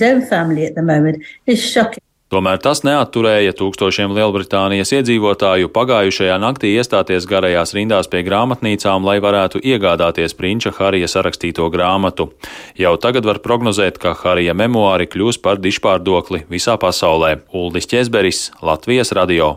Tomēr 2.35 2.59
tas 2.59 2.81
neatturēja 2.83 3.53
tūkstošiem 3.55 4.11
Lielbritānijas 4.17 4.91
iedzīvotāju 4.97 5.69
pagājušajā 5.71 6.39
naktī 6.43 6.73
iestāties 6.75 7.29
garajās 7.31 7.75
rindās 7.77 8.09
pie 8.11 8.25
grāmatnīcām, 8.27 9.07
lai 9.07 9.21
varētu 9.23 9.63
iegādāties 9.63 10.35
prinča 10.35 10.73
Harija 10.75 11.07
sarakstīto 11.13 11.69
grāmatu. 11.71 12.33
Jau 12.81 12.97
tagad 12.99 13.29
var 13.29 13.39
prognozēt, 13.45 14.01
ka 14.03 14.17
Harija 14.25 14.57
memoāri 14.57 15.07
kļūs 15.13 15.39
par 15.45 15.63
dišpārdokli 15.63 16.47
visā 16.51 16.75
pasaulē. 16.81 17.37
Uldis 17.55 17.87
Česberis, 17.93 18.49
Latvijas 18.65 19.15
radio. 19.15 19.55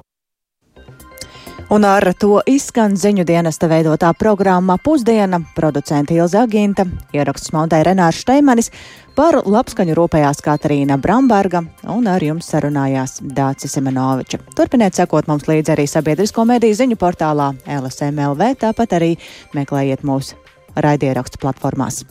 Un 1.70 1.84
ar 1.84 2.06
to 2.16 2.38
izskan 2.48 2.94
ziņu 2.96 3.26
dienesta 3.28 3.68
veidotā 3.68 4.14
programma 4.16 4.78
Pusdiena, 4.80 5.42
producenta 5.56 6.16
Ilza 6.16 6.46
Aginta, 6.48 6.86
ierakstus 7.12 7.52
montēja 7.52 7.90
Renārs 7.90 8.22
Šteimanis, 8.24 8.72
par 9.20 9.42
labskaņu 9.44 9.98
rūpējās 10.00 10.40
Katarīna 10.48 10.96
Bramberga 11.04 11.66
un 11.92 12.08
ar 12.08 12.24
jums 12.24 12.48
sarunājās 12.54 13.20
Dācis 13.20 13.76
Semenoviča. 13.76 14.40
Turpiniet 14.56 14.96
sekot 14.96 15.28
mums 15.28 15.50
līdzi 15.52 15.76
arī 15.76 15.90
sabiedrisko 15.92 16.48
mediju 16.48 16.80
ziņu 16.86 17.04
portālā 17.04 17.52
LSMLV, 17.68 18.54
tāpat 18.64 19.02
arī 19.02 19.18
meklējiet 19.58 20.08
mūsu 20.08 20.40
raidierakstu 20.80 21.44
platformās. 21.44 22.06